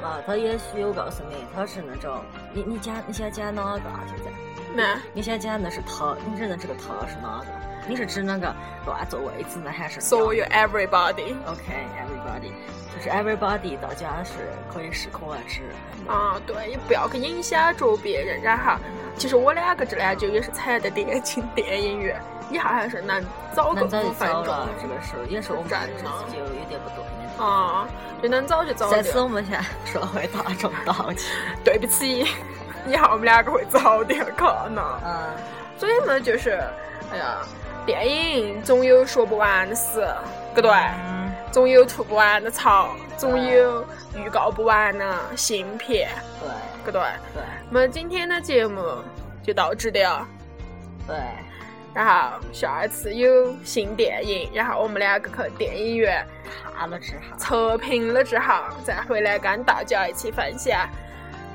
[0.02, 2.24] 啊，他也许我告诉你，他是那种，
[2.54, 4.00] 你你讲你想讲哪个啊？
[4.08, 4.32] 现在
[4.74, 7.46] 那你想讲的是他，你认得这个他是哪个？
[7.88, 8.54] 你是指那个
[8.86, 12.52] 乱坐位置呢，还是所有 everybody OK，everybody，、
[12.96, 14.34] 就是 everybody，大家是
[14.72, 15.62] 可以适可而止。
[16.08, 18.42] 啊，对，也不要去影响着别人。
[18.42, 18.76] 然后，
[19.18, 22.20] 其实我两个这两就也是踩的电进电影院，
[22.50, 23.24] 以后还是能
[23.54, 27.04] 早个五分钟，这个是也是我们真日的子就有点不对
[27.38, 27.44] 的。
[27.44, 27.88] 啊，
[28.22, 29.24] 就能早就早在此，点。
[29.24, 31.32] 我们向社会大众道歉。
[31.64, 32.26] 对不起，
[32.88, 34.82] 以后我们两个会早点看呢。
[35.04, 35.30] 嗯，
[35.78, 36.62] 所以呢，就是，
[37.12, 37.38] 哎呀，
[37.86, 40.00] 电影总有说不完的事，
[40.54, 40.72] 对不对？
[40.72, 46.10] 嗯，总有吐不完的槽，总有预告不完的新片，
[46.40, 46.50] 对
[46.84, 47.02] 对不对？
[47.34, 48.82] 对那么今天的节目
[49.44, 50.28] 就到这里了。
[51.08, 51.18] 对，
[51.94, 56.26] 然后下一次有新电影，然后我们两个去电影院
[56.78, 60.88] 看了之后，测评了之后，再回来跟大家一起分享。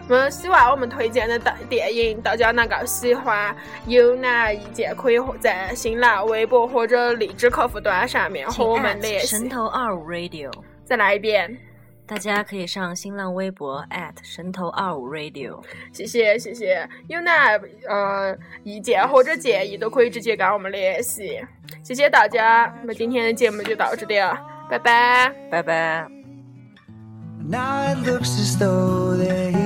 [0.08, 3.54] 那么，希望我们推荐的电电影大家能够喜欢，
[3.86, 9.48] 有哪意见可以在新浪微博或者荔枝客户端上面和我们联系神。
[9.48, 10.52] 头二五 radio，
[10.84, 11.58] 再来一遍，
[12.06, 13.84] 大家可以上新浪微博
[14.22, 15.60] 神头二五 radio。
[15.92, 16.88] 谢谢谢谢。
[17.08, 21.40] 有哪呃意见或者建议都可以直接跟我们联系。
[21.82, 24.38] 谢谢大家，那么今天的节目就到这里了，
[24.70, 25.32] 拜拜。
[25.50, 26.06] 拜拜。
[27.48, 29.65] Now it looks as though they're here to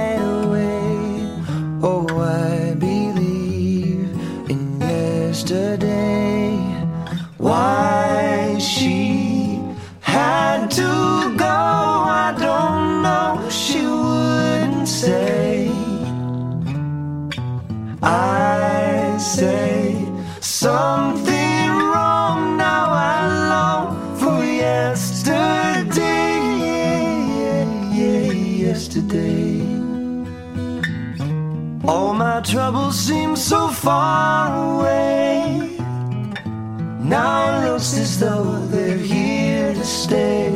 [32.51, 35.77] trouble seems so far away.
[36.99, 40.53] Now it looks as though they're here to stay.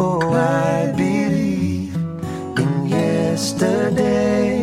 [0.00, 1.94] Oh, I believe
[2.58, 4.55] in yesterday.